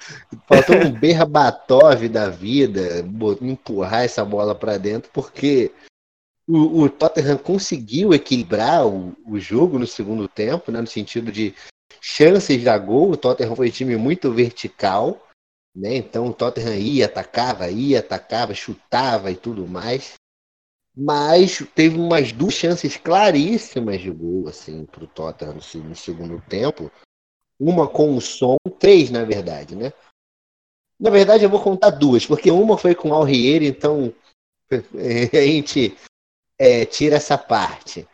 [0.47, 3.05] Faltou um Berbatov da vida,
[3.41, 5.71] empurrar essa bola para dentro, porque
[6.47, 10.79] o, o, Tottenham conseguiu equilibrar o, o jogo no segundo tempo, né?
[10.79, 11.53] No sentido de
[11.99, 13.11] chances da gol.
[13.11, 15.28] O Tottenham foi um time muito vertical
[15.75, 15.95] né?
[15.95, 20.13] Então o Tottenham ia, atacava, ia, atacava, chutava e tudo mais.
[20.95, 26.91] Mas teve umas duas chances claríssimas de gol assim, para o Tottenham no, segundo tempo.
[27.59, 29.93] Uma com o som, três na verdade, né?
[30.99, 34.13] Na verdade eu vou contar duas, porque uma foi com o Alriere, então
[34.71, 35.95] a gente
[36.57, 38.07] é, tira essa parte.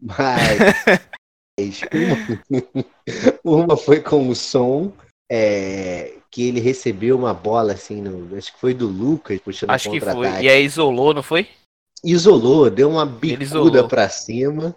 [0.00, 1.80] Mas
[3.42, 4.92] uma, uma foi com o som
[5.30, 9.90] é, que ele recebeu uma bola assim, no, acho que foi do Lucas puxando Acho
[9.90, 10.28] que foi.
[10.42, 11.48] E aí isolou, não foi?
[12.04, 14.76] Isolou, deu uma bicuda para cima.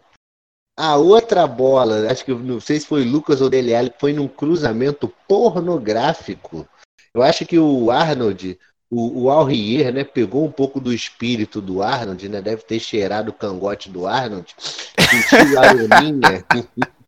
[0.78, 5.14] A outra bola, acho que não sei se foi Lucas ou Dele foi num cruzamento
[5.28, 6.68] pornográfico.
[7.14, 8.58] Eu acho que o Arnold,
[8.90, 12.42] o, o Alrier, né, pegou um pouco do espírito do Arnold, né?
[12.42, 16.46] Deve ter cheirado o cangote do Arnold, sentiu a arominha,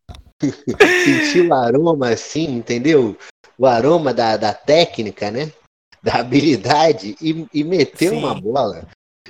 [1.03, 3.17] sentiu o aroma assim, entendeu?
[3.57, 5.51] O aroma da, da técnica, né?
[6.01, 8.17] Da habilidade e, e meteu Sim.
[8.17, 8.87] uma bola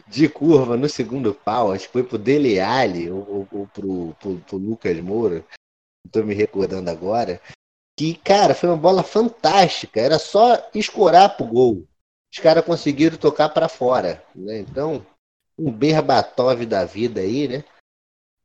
[0.07, 4.37] de curva no segundo pau, acho que foi pro Dele Alli ou, ou pro, pro,
[4.39, 5.45] pro Lucas Moura,
[6.05, 7.39] estou me recordando agora,
[7.97, 11.87] que, cara, foi uma bola fantástica, era só escorar pro gol.
[12.31, 14.57] Os caras conseguiram tocar para fora, né?
[14.57, 15.05] Então,
[15.57, 17.63] um Berbatov da vida aí, né?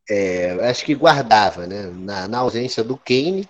[0.09, 1.85] É, acho que guardava, né?
[1.87, 3.49] Na, na ausência do Kane,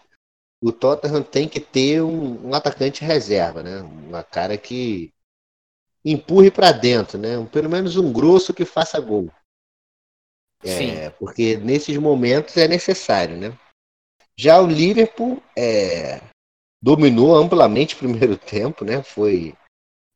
[0.61, 3.81] o Tottenham tem que ter um, um atacante reserva, né?
[3.81, 5.13] Uma cara que
[6.05, 7.45] empurre para dentro, né?
[7.53, 9.31] Pelo menos um grosso que faça gol.
[10.65, 13.57] É, porque nesses momentos é necessário, né?
[14.37, 16.21] Já o Liverpool é,
[16.83, 19.03] dominou amplamente o primeiro tempo, né?
[19.03, 19.55] Foi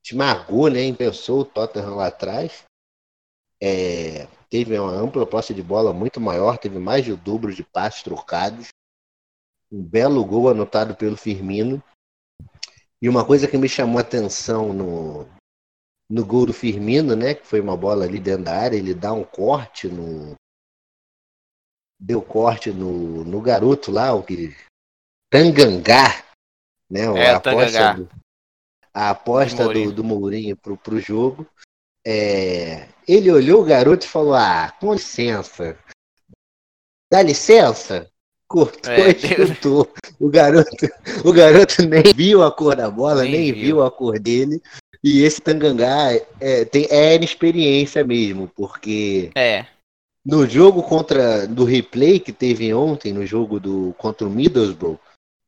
[0.04, 0.92] esmagou, né?
[0.92, 2.64] Pensou o Tottenham lá atrás.
[3.60, 7.62] É, teve uma ampla posse de bola muito maior, teve mais de o dobro de
[7.62, 8.72] passes trocados
[9.72, 11.82] um belo gol anotado pelo Firmino.
[13.00, 15.26] E uma coisa que me chamou a atenção no,
[16.08, 17.34] no gol do Firmino, né?
[17.34, 20.34] Que foi uma bola ali dentro da área, ele dá um corte no.
[21.98, 24.54] Deu corte no, no garoto lá, o que.
[25.30, 26.22] Tangangá,
[26.90, 27.04] né?
[27.16, 28.10] É, a aposta, do,
[28.92, 31.46] a aposta do, do Mourinho pro, pro jogo.
[32.06, 35.78] É, ele olhou o garoto e falou: Ah, com licença.
[37.10, 38.11] Dá licença?
[38.52, 39.14] Cortou é, e
[39.48, 39.88] chutou.
[40.20, 40.70] O garoto,
[41.24, 43.62] o garoto nem viu a cor da bola, nem, nem viu.
[43.62, 43.82] viu.
[43.82, 44.62] a cor dele.
[45.02, 49.66] E esse Tangangá é, tem, é inexperiência mesmo, porque é.
[50.24, 55.00] no jogo contra do replay que teve ontem, no jogo do contra o Middlesbrough,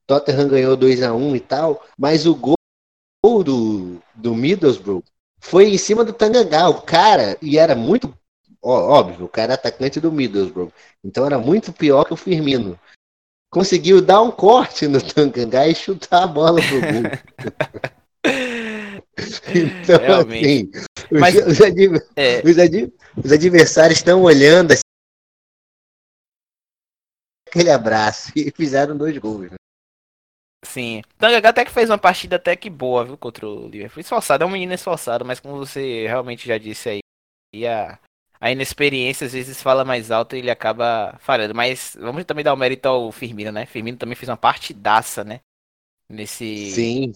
[0.07, 2.57] Tottenham ganhou 2 a 1 e tal, mas o gol
[3.45, 5.05] do, do Middlesbrough
[5.39, 6.69] foi em cima do Tangangá.
[6.69, 8.13] O cara, e era muito
[8.61, 10.73] óbvio, o cara é atacante do Middlesbrough.
[11.05, 12.79] Então era muito pior que o Firmino
[13.55, 17.05] conseguiu dar um corte no Tangangá e chutar a bola pro gol.
[19.55, 20.45] então, Realmente.
[20.45, 20.71] assim,
[21.09, 22.43] os, Mas, os, adver, é...
[22.45, 24.81] os, adver, os, adversários estão olhando assim,
[27.49, 29.53] aquele abraço e fizeram dois gols.
[29.53, 29.57] Né?
[30.67, 31.03] Sim.
[31.17, 34.01] Tangangá até que fez uma partida até que boa, viu, contra o Liverpool.
[34.01, 38.01] Esforçado, é um menino esforçado, mas como você realmente já disse aí, a,
[38.41, 41.55] a inexperiência às vezes fala mais alto e ele acaba falhando.
[41.55, 43.67] Mas vamos também dar o mérito ao Firmino, né?
[43.67, 45.41] Firmino também fez uma partidaça, né?
[46.09, 47.13] Nesse, Sim.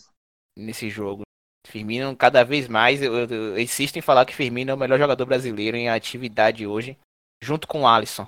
[0.56, 1.22] nesse jogo.
[1.66, 4.98] Firmino, cada vez mais, eu, eu, eu, insisto em falar que Firmino é o melhor
[4.98, 6.96] jogador brasileiro em atividade hoje.
[7.42, 8.26] junto com o Alisson.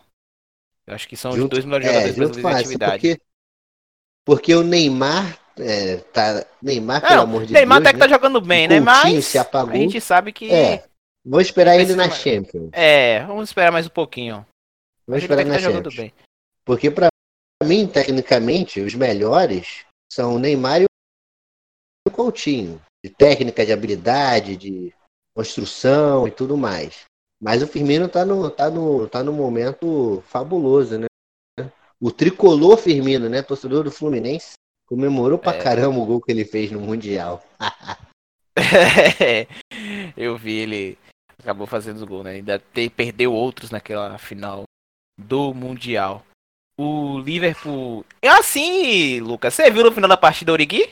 [0.87, 3.09] Eu acho que são Junto- os dois melhores é, jogadores com brasileiros essa, atividade.
[3.09, 3.21] porque,
[4.25, 6.45] porque o Neymar é, tá.
[6.63, 7.89] Neymar, pelo Não, amor de Neymar Deus.
[7.89, 8.15] até que tá né?
[8.15, 8.81] jogando bem, O né?
[8.81, 9.73] Mas se apagou.
[9.75, 10.51] a gente sabe que.
[10.51, 10.85] É,
[11.25, 12.71] vou esperar ele na Precisa- Champions.
[12.73, 14.47] É, vamos esperar mais um pouquinho.
[15.07, 15.95] Vou Ele esperar que na tá Champions.
[15.97, 16.13] bem.
[16.65, 17.09] Porque pra
[17.65, 20.87] mim, tecnicamente, os melhores são o Neymar e
[22.07, 22.81] o Coutinho.
[23.05, 24.93] De técnica, de habilidade, de
[25.35, 27.05] construção e tudo mais.
[27.43, 31.07] Mas o Firmino tá no, tá no, tá no momento fabuloso, né?
[31.99, 33.43] O tricolor Firmino, né?
[33.43, 34.53] Torcedor do Fluminense,
[34.87, 35.63] comemorou pra É.
[35.63, 37.43] caramba o gol que ele fez no Mundial.
[40.17, 40.99] eu vi ele
[41.43, 42.33] acabou fazendo os gols, né?
[42.33, 44.65] Ainda te- perdeu outros naquela final
[45.19, 46.25] do Mundial.
[46.79, 48.05] O Liverpool.
[48.23, 49.53] É assim, Lucas.
[49.55, 50.91] Você viu no final da partida o Origi?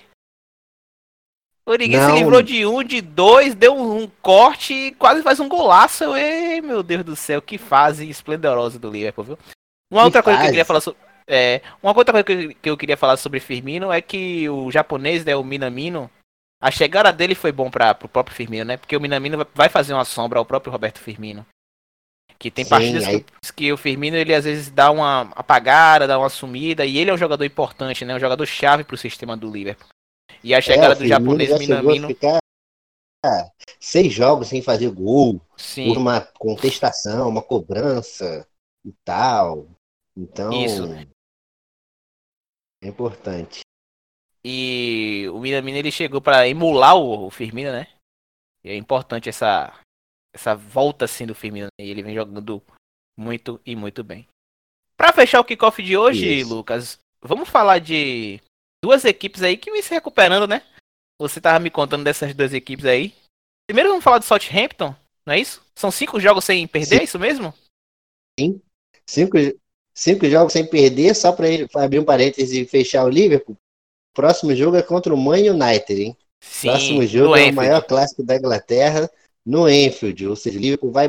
[1.67, 2.15] O Origi se Não.
[2.17, 6.17] livrou de um, de dois, deu um, corte e quase faz um golaço.
[6.17, 9.39] Ei, meu Deus do céu, que fase esplendorosa do Liverpool, viu?
[9.91, 11.01] Uma Que outra coisa que eu queria falar sobre.
[11.31, 14.71] É, uma outra coisa que eu, que eu queria falar sobre Firmino é que o
[14.71, 16.11] japonês, né, o Minamino,
[16.61, 18.77] a chegada dele foi bom para o próprio Firmino, né?
[18.77, 21.47] Porque o Minamino vai- fazer uma sombra ao próprio Roberto Firmino.
[22.39, 26.07] Que tem Sim, partidas aí- que, que o Firmino ele às vezes dá uma apagada,
[26.07, 28.15] dá uma sumida, e ele é um jogador importante, né?
[28.15, 29.89] Um jogador chave pro sistema do Liverpool.
[30.45, 32.39] E a chegada É, o do japonês Minamino, ficar
[33.25, 35.41] ah, seis jogos sem fazer gol.
[35.57, 35.89] sim.
[35.89, 38.47] por uma contestação, uma cobrança
[38.85, 39.67] e tal.
[40.17, 40.85] Então, Isso.
[42.83, 43.61] é importante.
[44.51, 47.87] E o Minamino ele chegou para emular o, o Firmino, né?
[48.65, 49.79] E é importante essa
[50.35, 51.85] essa volta assim do Firmino, né?
[51.85, 52.63] E ele vem jogando
[53.15, 54.27] muito e muito bem.
[54.97, 56.55] Pra fechar o kickoff de hoje, Isso.
[56.55, 58.41] Lucas, vamos falar de
[58.83, 60.67] duas equipes aí que vem se recuperando, né?
[61.21, 63.15] Você tava me contando dessas duas equipes aí.
[63.67, 65.63] Primeiro vamos falar do Southampton, não é isso?
[65.77, 67.01] São cinco jogos sem perder, Sim.
[67.03, 67.53] é isso mesmo?
[69.07, 69.37] Cinco,
[69.93, 71.49] cinco jogos sem perder, só para
[71.85, 73.59] abrir um parênteses e fechar o Liverpool.
[74.19, 76.17] Próximo jogo é contra o Man United, hein?
[76.43, 79.09] Sim, Próximo jogo é o maior clássico da Inglaterra
[79.47, 80.27] no Enfield.
[80.27, 81.07] Ou seja, o Liverpool vai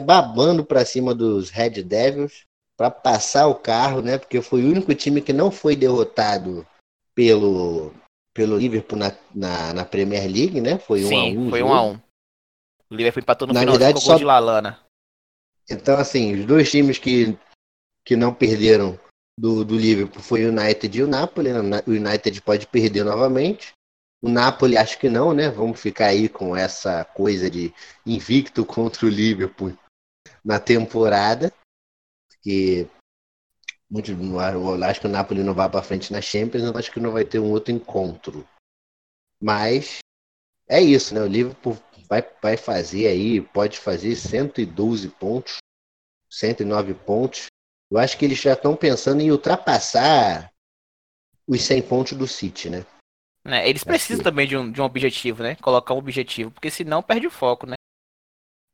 [0.00, 2.44] babando para cima dos Red Devils
[2.76, 4.18] para passar o carro, né?
[4.18, 6.64] Porque foi o único time que não foi derrotado
[7.12, 7.92] pelo,
[8.32, 10.78] pelo Liverpool na, na, na Premier League, né?
[10.78, 11.50] Foi um Sim, a um.
[11.50, 11.74] foi um jogo.
[11.74, 12.00] a um.
[12.88, 14.78] O Liverpool empatou no Na final verdade, só- de Lalana.
[15.68, 17.36] Então, assim, os dois times que,
[18.06, 18.96] que não perderam
[19.38, 21.52] do, do Liverpool foi o United e o Napoli.
[21.52, 21.82] né?
[21.86, 23.72] O United pode perder novamente.
[24.22, 25.50] O Napoli acho que não, né?
[25.50, 27.74] Vamos ficar aí com essa coisa de
[28.06, 29.76] invicto contra o Liverpool
[30.44, 31.52] na temporada.
[32.30, 32.88] Porque
[33.90, 34.12] muito,
[34.84, 37.24] acho que o Napoli não vai para frente na Champions, eu acho que não vai
[37.24, 38.46] ter um outro encontro.
[39.40, 39.98] Mas
[40.68, 41.20] é isso, né?
[41.20, 45.58] O Liverpool vai, vai fazer aí, pode fazer 112 pontos,
[46.30, 47.46] 109 pontos.
[47.90, 50.50] Eu acho que eles já estão pensando em ultrapassar
[51.46, 52.84] os 100 pontos do City, né?
[53.44, 53.68] né?
[53.68, 55.54] Eles Acho precisam que- também de um, de um objetivo, né?
[55.56, 57.74] Colocar um objetivo, porque senão perde o foco, né?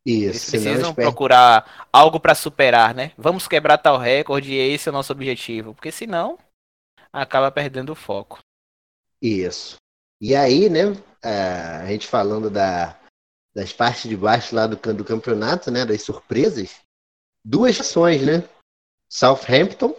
[0.06, 3.12] Isso, precisam eles perdem- procurar algo pra superar, né?
[3.18, 6.38] Vamos quebrar tal recorde e esse é o nosso objetivo, porque senão
[7.12, 8.38] acaba perdendo o foco.
[9.20, 9.76] Isso.
[10.20, 10.82] E aí, né,
[11.22, 12.98] a gente falando da,
[13.54, 16.80] das partes de baixo lá do, do campeonato, né, das surpresas,
[17.44, 18.48] duas ações, né?
[19.10, 19.94] Southampton,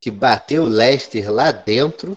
[0.00, 2.16] que bateu o Leicester lá dentro,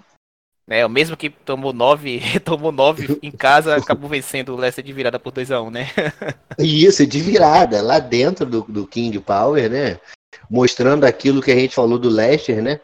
[0.67, 4.93] É, o mesmo que tomou nove, tomou nove em casa, acabou vencendo o Leicester de
[4.93, 5.87] virada por 2 a 1 né?
[6.59, 9.99] e isso, de virada, lá dentro do, do King Power, né?
[10.47, 12.79] Mostrando aquilo que a gente falou do Leicester, né?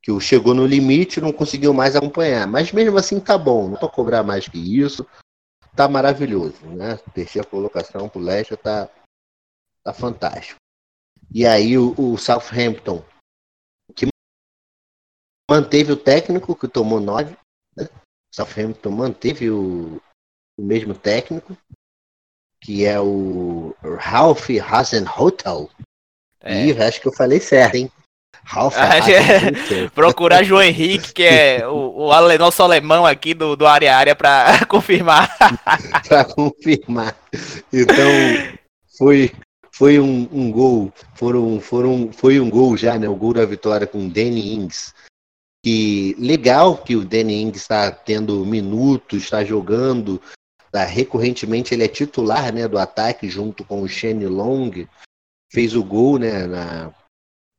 [0.00, 2.46] Que chegou no limite e não conseguiu mais acompanhar.
[2.46, 5.04] Mas mesmo assim tá bom, não pra cobrar mais que isso.
[5.74, 7.00] Tá maravilhoso, né?
[7.12, 8.88] Terceira colocação pro Leicester tá,
[9.82, 10.60] tá fantástico.
[11.34, 13.04] E aí o, o Southampton,
[13.96, 14.06] que
[15.50, 17.36] manteve o técnico, que tomou nove.
[17.76, 17.88] Né?
[18.32, 20.00] Southampton manteve o,
[20.56, 21.56] o mesmo técnico,
[22.60, 25.68] que é o Ralph Hasenhotel.
[26.40, 26.66] É.
[26.66, 27.90] Ih, acho que eu falei certo, hein?
[28.44, 29.90] Ralph Hasenhuttl.
[29.92, 34.14] Procurar João Henrique, que é o, o ale- nosso alemão aqui do, do área área
[34.14, 35.36] pra confirmar.
[36.06, 37.16] para confirmar.
[37.72, 38.06] Então,
[38.96, 39.32] foi,
[39.74, 43.08] foi um, um gol, foram, foram, foi um gol já, né?
[43.08, 44.94] O gol da vitória com o Danny Ings.
[45.64, 50.22] Que legal que o Danny Ings está tendo minutos, está jogando.
[50.70, 54.86] Tá, recorrentemente ele é titular né, do ataque junto com o Shane Long.
[55.52, 56.94] Fez o gol né, na,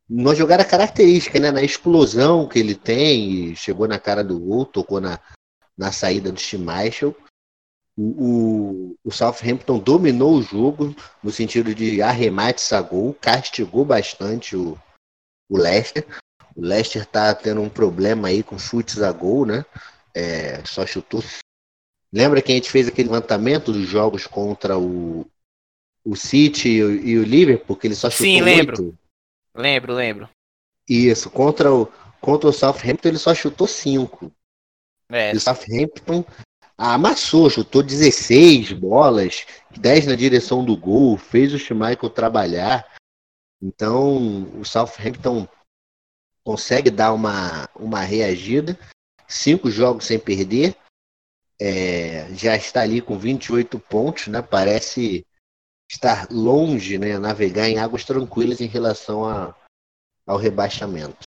[0.09, 3.53] numa jogada característica, né, na explosão que ele tem.
[3.57, 5.19] Chegou na cara do gol, tocou na,
[5.77, 7.13] na saída do Schmeichel.
[7.97, 10.93] O, o, o Southampton dominou o jogo
[11.23, 14.77] no sentido de arremates a gol, castigou bastante o,
[15.49, 16.05] o Leicester.
[16.55, 19.65] O Leicester está tendo um problema aí com chutes a gol, né?
[20.13, 21.23] É, só chutou.
[22.11, 25.25] Lembra que a gente fez aquele levantamento dos jogos contra o,
[26.03, 28.97] o City e o, e o Liverpool, que ele só chutou Sim, lembro.
[29.53, 30.29] Lembro, lembro.
[30.87, 31.87] Isso, contra o,
[32.21, 34.31] contra o Southampton ele só chutou 5.
[35.09, 35.33] É.
[35.33, 36.23] E o Southampton
[36.77, 39.45] amassou, chutou 16 bolas,
[39.77, 42.85] 10 na direção do gol, fez o Schmeichel trabalhar.
[43.61, 45.47] Então, o Southampton
[46.43, 48.77] consegue dar uma, uma reagida.
[49.27, 50.75] Cinco jogos sem perder.
[51.59, 54.41] É, já está ali com 28 pontos, né?
[54.41, 55.25] Parece
[55.89, 57.17] estar longe, né?
[57.17, 59.55] Navegar em águas tranquilas em relação a,
[60.27, 61.25] ao rebaixamento.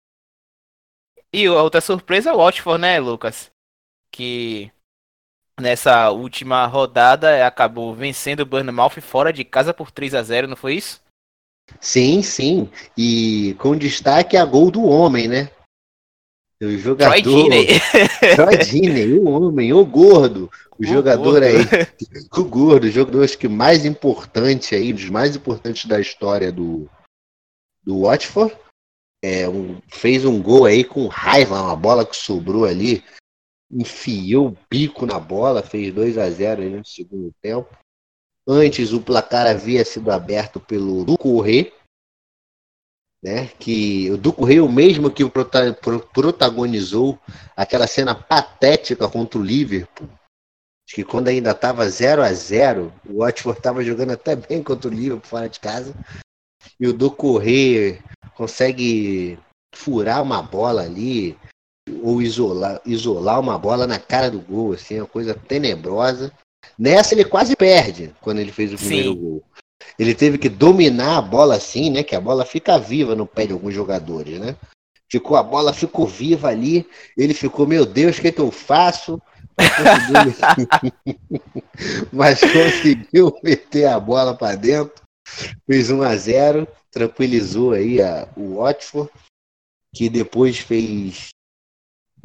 [1.32, 3.50] E outra surpresa é o Watford, né, Lucas?
[4.10, 4.72] Que
[5.60, 10.56] nessa última rodada acabou vencendo o Bournemouth fora de casa por 3 a 0 não
[10.56, 11.00] foi isso?
[11.80, 12.70] Sim, sim.
[12.96, 15.50] E com destaque a gol do homem, né?
[16.62, 17.20] O jogador.
[18.36, 20.50] Troy Deeney, o homem, o gordo.
[20.78, 21.44] O, o jogador gordo.
[21.44, 21.56] aí.
[22.32, 26.88] O gordo, o jogador acho que mais importante aí, dos mais importantes da história do,
[27.82, 28.54] do Watford.
[29.22, 33.02] É, um, fez um gol aí com raiva, uma bola que sobrou ali
[33.74, 37.68] enfiou o bico na bola, fez 2 a 0 no segundo tempo.
[38.46, 41.72] Antes o placar havia sido aberto pelo Ducorre,
[43.22, 43.48] né?
[43.58, 45.24] Que o Ducorre, o mesmo que
[46.12, 47.18] protagonizou
[47.56, 50.08] aquela cena patética contra o Liverpool.
[50.86, 54.90] Acho que quando ainda estava 0 a 0 o Watford estava jogando até bem contra
[54.90, 55.94] o Liverpool fora de casa.
[56.78, 58.02] E o Ducorre
[58.34, 59.38] consegue
[59.74, 61.38] furar uma bola ali,
[62.02, 66.32] ou isolar, isolar uma bola na cara do gol, assim, é uma coisa tenebrosa.
[66.78, 69.20] Nessa ele quase perde quando ele fez o primeiro Sim.
[69.20, 69.44] gol.
[69.98, 72.02] Ele teve que dominar a bola assim, né?
[72.02, 74.56] Que a bola fica viva no pé de alguns jogadores, né?
[75.10, 76.86] Ficou a bola ficou viva ali.
[77.16, 79.20] Ele ficou, meu Deus, o que, é que eu faço?
[82.10, 85.04] Mas conseguiu meter a bola para dentro.
[85.66, 89.10] Fez 1 a 0 tranquilizou aí a, o Watford,
[89.94, 91.28] que depois fez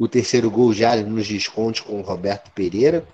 [0.00, 3.06] o terceiro gol já nos descontos com o Roberto Pereira.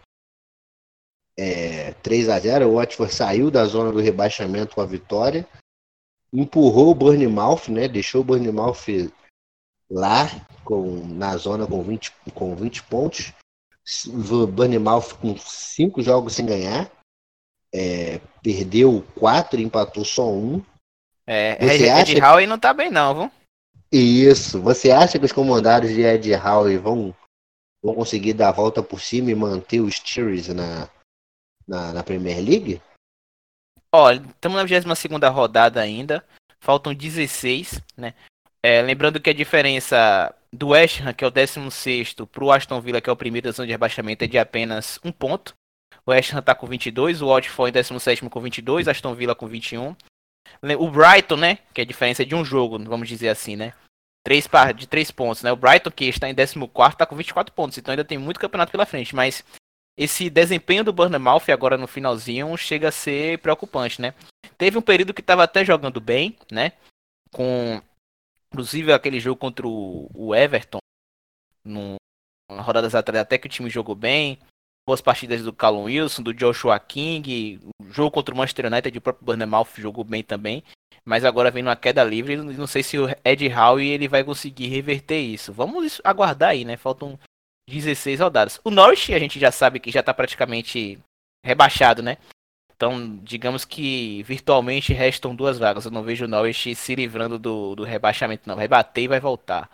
[1.36, 5.44] É, 3 a 0 o Watford saiu da zona do rebaixamento com a vitória.
[6.32, 7.88] Empurrou o Bournemouth, né?
[7.88, 9.10] Deixou o Bournemouth
[9.90, 10.26] lá
[10.64, 13.32] com, na zona com 20, com 20 pontos.
[14.06, 16.88] O Bournemouth com 5 jogos sem ganhar.
[17.74, 20.62] É, perdeu 4 empatou só um.
[21.26, 22.30] É, Ed acha...
[22.30, 23.32] Howe não tá bem não, viu?
[23.90, 24.60] Isso.
[24.60, 27.14] Você acha que os comandados de Ed Howe vão,
[27.82, 30.88] vão conseguir dar a volta por cima e manter os Steelers na,
[31.66, 32.80] na, na Premier League?
[33.92, 36.24] Olha, estamos na 22 rodada ainda.
[36.60, 38.14] Faltam 16, né?
[38.62, 42.80] É, lembrando que a diferença do West Ham, que é o 16, para o Aston
[42.80, 45.54] Villa, que é o primeiro da zona de rebaixamento, é de apenas um ponto.
[46.04, 49.46] O West Ham está com 22, o Watford em 17 com 22, Aston Villa com
[49.46, 49.94] 21.
[50.78, 51.58] O Brighton, né?
[51.72, 53.72] Que é a diferença de um jogo, vamos dizer assim, né?
[54.24, 55.52] Três par de três pontos, né?
[55.52, 58.72] O Brighton, que está em 14, está com 24 pontos, então ainda tem muito campeonato
[58.72, 59.44] pela frente, mas
[59.96, 64.14] esse desempenho do Bournemouth agora no finalzinho chega a ser preocupante, né?
[64.58, 66.72] Teve um período que estava até jogando bem, né?
[67.32, 67.80] Com
[68.52, 70.78] inclusive aquele jogo contra o Everton,
[71.64, 71.96] no,
[72.50, 74.38] na rodada atrás até que o time jogou bem
[74.86, 79.00] boas partidas do Callum Wilson, do Joshua King, o jogo contra o Manchester United, o
[79.00, 80.62] próprio Bournemouth jogou bem também,
[81.04, 84.68] mas agora vem numa queda livre, não sei se o Ed Howe ele vai conseguir
[84.68, 85.52] reverter isso.
[85.52, 86.76] Vamos aguardar aí, né?
[86.76, 87.18] Faltam
[87.68, 88.60] 16 rodadas.
[88.64, 90.98] O Norwich a gente já sabe que já tá praticamente
[91.44, 92.16] rebaixado, né?
[92.74, 95.86] Então, digamos que virtualmente restam duas vagas.
[95.86, 98.54] Eu não vejo o Norwich se livrando do, do rebaixamento, não.
[98.54, 99.70] Vai bater e vai voltar.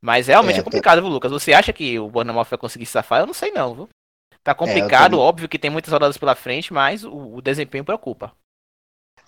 [0.00, 1.32] Mas realmente é, é complicado, viu, Lucas?
[1.32, 3.20] Você acha que o Bournemouth vai conseguir safar?
[3.20, 3.88] Eu não sei não, viu?
[4.48, 8.34] Tá complicado, é, óbvio que tem muitas rodadas pela frente, mas o, o desempenho preocupa.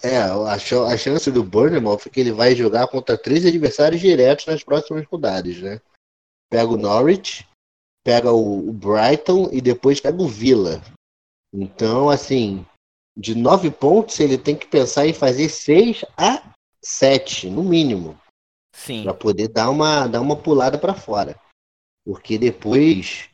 [0.03, 4.47] É, a, a, chance do Bournemouth é que ele vai jogar contra três adversários diretos
[4.47, 5.79] nas próximas rodadas, né?
[6.49, 7.47] Pega o Norwich,
[8.03, 10.81] pega o, o Brighton e depois pega o Villa.
[11.53, 12.65] Então, assim,
[13.15, 16.43] de nove pontos ele tem que pensar em fazer seis a
[16.81, 18.19] sete, no mínimo.
[18.75, 19.03] Sim.
[19.03, 21.39] Para poder dar uma, dar uma pulada para fora.
[22.07, 23.30] Porque depois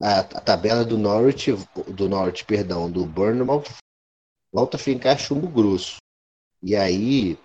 [0.00, 1.52] a, a, tabela do Norwich,
[1.88, 3.66] do Norwich, perdão, do Bournemouth
[4.52, 5.96] volta a ficar chumbo grosso.
[6.62, 7.38] E aí,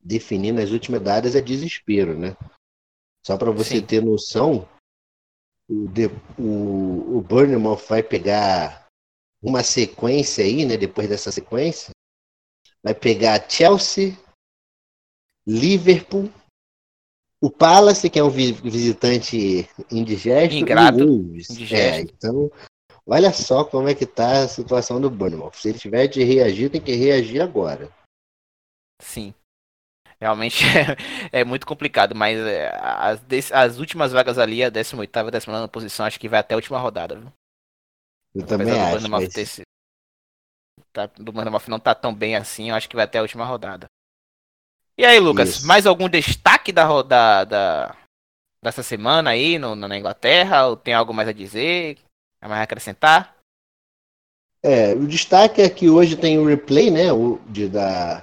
[0.00, 2.36] definir nas últimas dadas é desespero, né?
[3.26, 3.86] Só para você Sim.
[3.86, 4.68] ter noção,
[5.68, 6.06] o, de,
[6.38, 8.86] o, o Bournemouth vai pegar
[9.42, 10.76] uma sequência aí, né?
[10.76, 11.90] Depois dessa sequência,
[12.82, 14.16] vai pegar Chelsea,
[15.46, 16.32] Liverpool,
[17.46, 21.74] o Palace, que é um visitante indigesto, Ingrato, indigesto.
[21.74, 22.50] É, então,
[23.06, 25.52] olha só como é que tá a situação do Bournemouth.
[25.54, 27.88] Se ele tiver de reagir, tem que reagir agora.
[29.00, 29.32] Sim.
[30.20, 30.64] Realmente
[31.32, 35.68] é, é muito complicado, mas é, as, as últimas vagas ali, a 18 e 19
[35.68, 37.32] posição, acho que vai até a última rodada, viu?
[38.34, 39.10] Eu também Apesar do acho.
[39.10, 39.64] Mas- ter
[40.92, 43.44] tá, do Bournemouth não tá tão bem assim, eu acho que vai até a última
[43.44, 43.86] rodada.
[44.98, 45.66] E aí, Lucas, Isso.
[45.66, 47.94] mais algum destaque da rodada
[48.62, 50.66] dessa semana aí no, na Inglaterra?
[50.68, 51.98] Ou tem algo mais a dizer?
[52.40, 53.36] A mais a acrescentar?
[54.62, 58.18] É, o destaque é que hoje tem o replay, né, o, de, da,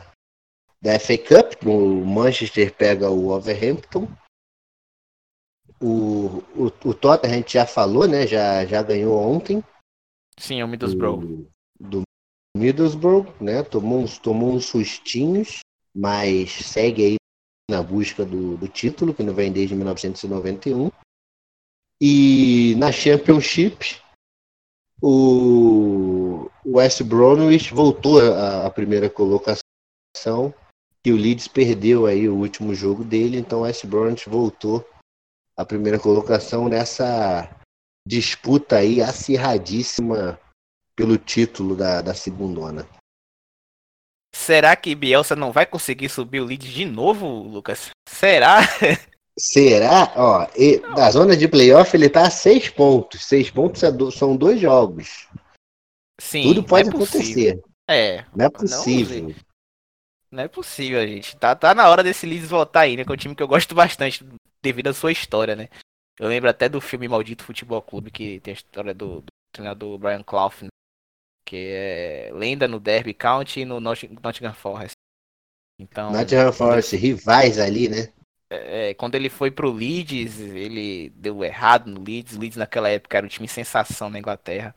[0.82, 4.10] da FA Cup, o Manchester pega o Wolverhampton.
[5.80, 9.64] O, o, o Tottenham a gente já falou, né, já, já ganhou ontem.
[10.38, 11.22] Sim, o Middlesbrough.
[11.22, 11.50] do,
[11.80, 12.02] do
[12.58, 15.60] Middlesbrough, né, tomou uns, tomou uns sustinhos,
[15.96, 17.16] mas segue aí
[17.70, 20.91] na busca do, do título, que não vem desde 1991.
[22.02, 24.02] E na Championship,
[25.02, 29.64] o West Bromwich voltou à primeira colocação
[31.06, 34.88] e o Leeds perdeu aí o último jogo dele, então o West Bromwich voltou
[35.58, 37.50] à primeira colocação nessa
[38.08, 40.39] disputa aí acirradíssima
[40.96, 42.88] pelo título da, da segundona.
[44.36, 47.92] Será que Bielsa não vai conseguir subir o lead de novo, Lucas?
[48.08, 48.60] Será?
[49.38, 50.12] Será?
[50.16, 53.26] Ó, e da zona de playoff ele tá a seis pontos.
[53.26, 55.28] Seis pontos é são dois jogos.
[56.20, 57.62] Sim, Tudo pode não é acontecer.
[57.90, 59.36] É, Não é Não, possível.
[60.32, 61.36] não é possível, gente.
[61.38, 63.04] Tá, tá na hora desse Leeds voltar aí, né?
[63.04, 64.26] Que é um time que eu gosto bastante
[64.62, 65.68] devido à sua história, né?
[66.20, 69.98] Eu lembro até do filme Maldito Futebol Clube, que tem a história do, do treinador
[69.98, 70.68] Brian Clough, né?
[71.46, 74.94] Que é lenda no Derby County e no Nott- Nottingham Forest.
[75.80, 78.14] Então, Nottingham Forest, rivais ali, né?
[78.50, 82.36] é, quando ele foi pro Leeds, ele deu errado no Leeds.
[82.36, 84.76] O Leeds naquela época era um time sensação na Inglaterra.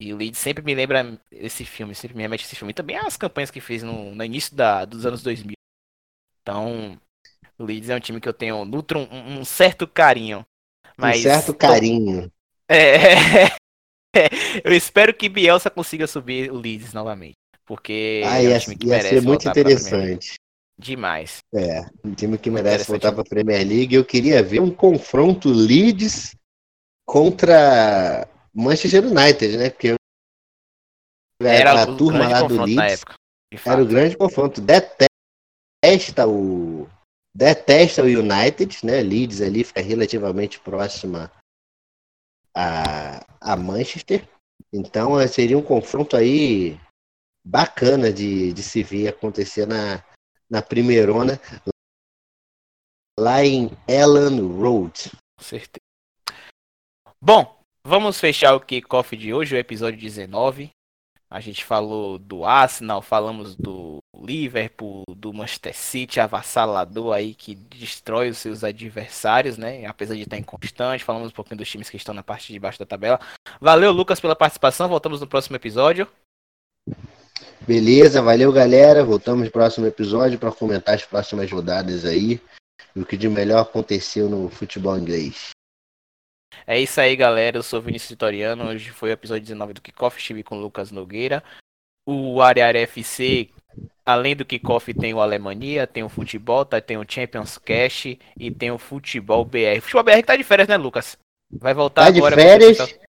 [0.00, 2.70] E o Leeds sempre me lembra esse filme, sempre me remete a esse filme.
[2.72, 5.54] E também as campanhas que fez no, no início da, dos anos 2000.
[6.42, 6.98] Então,
[7.58, 10.44] o Leeds é um time que eu tenho, nutro um, um certo carinho.
[10.96, 12.30] Mas um certo carinho.
[12.68, 13.46] É,
[14.64, 17.34] eu espero que Bielsa consiga subir o Leeds novamente.
[17.64, 20.34] Porque ah, é um ia, time que ia merece ser muito interessante.
[20.76, 21.38] Demais.
[21.54, 23.94] É, um time que Muito merece voltar para a Premier League.
[23.94, 26.34] Eu queria ver um confronto Leeds
[27.06, 29.70] contra Manchester United, né?
[29.70, 29.94] Porque
[31.42, 33.04] Era a turma lá do Leeds
[33.66, 34.60] era o grande confronto.
[34.60, 36.88] Detesta o
[37.34, 39.02] detesta o United, né?
[39.02, 41.30] Leeds ali fica relativamente próxima
[42.60, 44.28] a, a Manchester.
[44.72, 46.78] Então eh, seria um confronto aí
[47.44, 50.04] bacana de, de se ver acontecer na,
[50.48, 51.40] na primeirona
[53.18, 55.10] lá em Ellen Road.
[55.38, 55.80] Com certeza.
[57.22, 60.70] Bom, vamos fechar o kickoff de hoje, o episódio 19.
[61.32, 68.30] A gente falou do Arsenal, falamos do Liverpool, do Manchester City, avassalador aí que destrói
[68.30, 69.86] os seus adversários, né?
[69.86, 72.80] Apesar de estar inconstante, falamos um pouquinho dos times que estão na parte de baixo
[72.80, 73.20] da tabela.
[73.60, 74.88] Valeu, Lucas, pela participação.
[74.88, 76.08] Voltamos no próximo episódio.
[77.60, 79.04] Beleza, valeu galera.
[79.04, 82.40] Voltamos no próximo episódio para comentar as próximas rodadas aí
[82.96, 85.50] e o que de melhor aconteceu no futebol inglês.
[86.66, 87.58] É isso aí, galera.
[87.58, 88.68] Eu sou Vinícius Vitoriano.
[88.68, 90.18] Hoje foi o episódio 19 do Kickoff.
[90.18, 91.42] Estive com o Lucas Nogueira.
[92.06, 93.50] O Área FC,
[94.04, 96.80] além do Kickoff, tem o Alemania, tem o futebol, tá?
[96.80, 99.78] tem o Champions Cash e tem o Futebol BR.
[99.78, 101.16] O Futebol BR que tá de férias, né, Lucas?
[101.52, 102.34] Vai voltar Tá de agora.
[102.34, 102.78] férias?
[102.78, 103.10] com o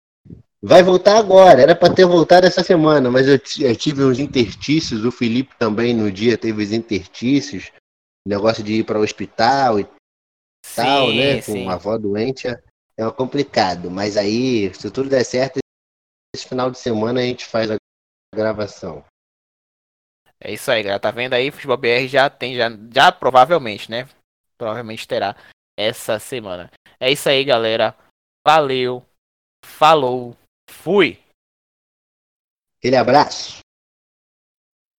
[0.64, 5.04] Vai voltar agora, era para ter voltado essa semana, mas eu, eu tive uns interstícios,
[5.04, 7.72] o Felipe também no dia teve os interstícios,
[8.24, 9.88] negócio de ir para o hospital e
[10.76, 11.40] tal, Sim, né?
[11.40, 11.64] sim.
[11.64, 12.46] Com a avó doente
[13.08, 13.90] é complicado.
[13.90, 15.58] Mas aí, se tudo der certo,
[16.34, 17.76] esse final de semana a gente faz a
[18.34, 19.04] gravação.
[20.40, 21.00] É isso aí, galera.
[21.00, 21.50] Tá vendo aí?
[21.50, 24.08] Futebol BR já tem, já, já provavelmente, né?
[24.58, 25.36] Provavelmente terá
[25.78, 26.70] essa semana.
[26.98, 27.96] É isso aí, galera.
[28.46, 29.04] Valeu.
[29.64, 30.36] Falou.
[30.68, 31.22] Fui.
[32.78, 33.60] Aquele abraço.